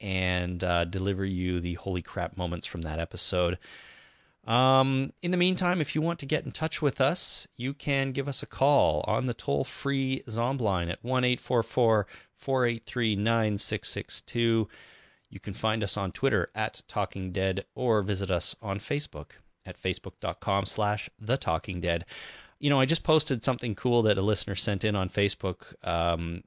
[0.00, 3.58] and uh, deliver you the holy crap moments from that episode.
[4.46, 8.12] Um, in the meantime, if you want to get in touch with us, you can
[8.12, 14.68] give us a call on the toll free Zombline at 1 483 9662.
[15.28, 19.32] You can find us on Twitter at Talking Dead or visit us on Facebook
[19.66, 22.06] at facebook.com slash The Talking Dead.
[22.58, 25.74] You know, I just posted something cool that a listener sent in on Facebook.
[25.86, 26.42] Um,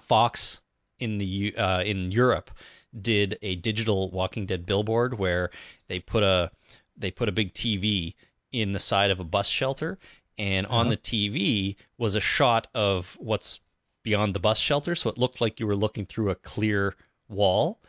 [0.00, 0.62] Fox
[1.02, 2.50] in the uh, in Europe
[2.98, 5.50] did a digital Walking Dead billboard where
[5.88, 6.50] they put a
[6.96, 8.14] they put a big TV
[8.52, 9.98] in the side of a bus shelter,
[10.38, 13.60] and on the TV was a shot of what's
[14.02, 16.94] beyond the bus shelter, so it looked like you were looking through a clear
[17.28, 17.80] wall.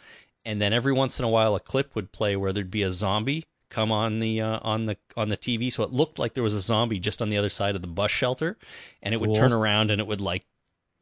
[0.46, 2.92] And then every once in a while, a clip would play where there'd be a
[2.92, 6.44] zombie come on the uh, on the on the TV, so it looked like there
[6.44, 8.58] was a zombie just on the other side of the bus shelter,
[9.02, 9.36] and it would Cool.
[9.36, 10.46] turn around and it would like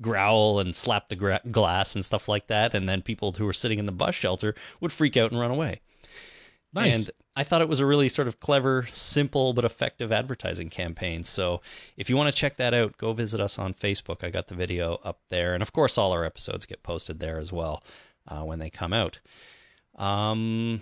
[0.01, 3.53] growl and slap the gra- glass and stuff like that, and then people who were
[3.53, 5.81] sitting in the bus shelter would freak out and run away.
[6.73, 6.95] Nice.
[6.95, 11.23] And I thought it was a really sort of clever, simple, but effective advertising campaign.
[11.23, 11.61] So
[11.97, 14.23] if you want to check that out, go visit us on Facebook.
[14.23, 15.53] I got the video up there.
[15.53, 17.83] And of course, all our episodes get posted there as well
[18.27, 19.19] uh, when they come out.
[19.95, 20.81] Um,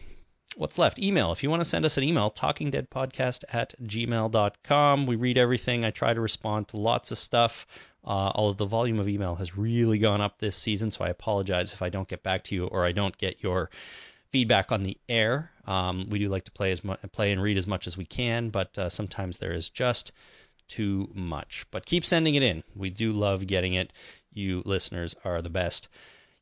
[0.59, 0.99] what's left?
[0.99, 1.31] Email.
[1.31, 5.05] If you want to send us an email, talkingdeadpodcast at gmail.com.
[5.05, 5.85] We read everything.
[5.85, 7.65] I try to respond to lots of stuff.
[8.03, 11.71] Uh, although the volume of email has really gone up this season, so I apologize
[11.71, 13.69] if I don't get back to you or I don't get your
[14.31, 15.51] feedback on the air.
[15.65, 18.05] Um, we do like to play as mu- play and read as much as we
[18.05, 20.11] can, but uh, sometimes there is just
[20.67, 21.65] too much.
[21.71, 22.63] But keep sending it in.
[22.75, 23.93] We do love getting it.
[24.33, 25.87] You listeners are the best.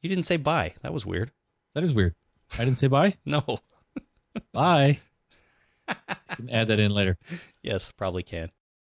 [0.00, 0.74] You didn't say bye.
[0.82, 1.30] That was weird.
[1.74, 2.14] That is weird.
[2.58, 3.16] I didn't say bye.
[3.24, 3.60] No.
[4.52, 4.98] bye.
[5.86, 7.18] Can add that in later.
[7.62, 8.50] Yes, probably can.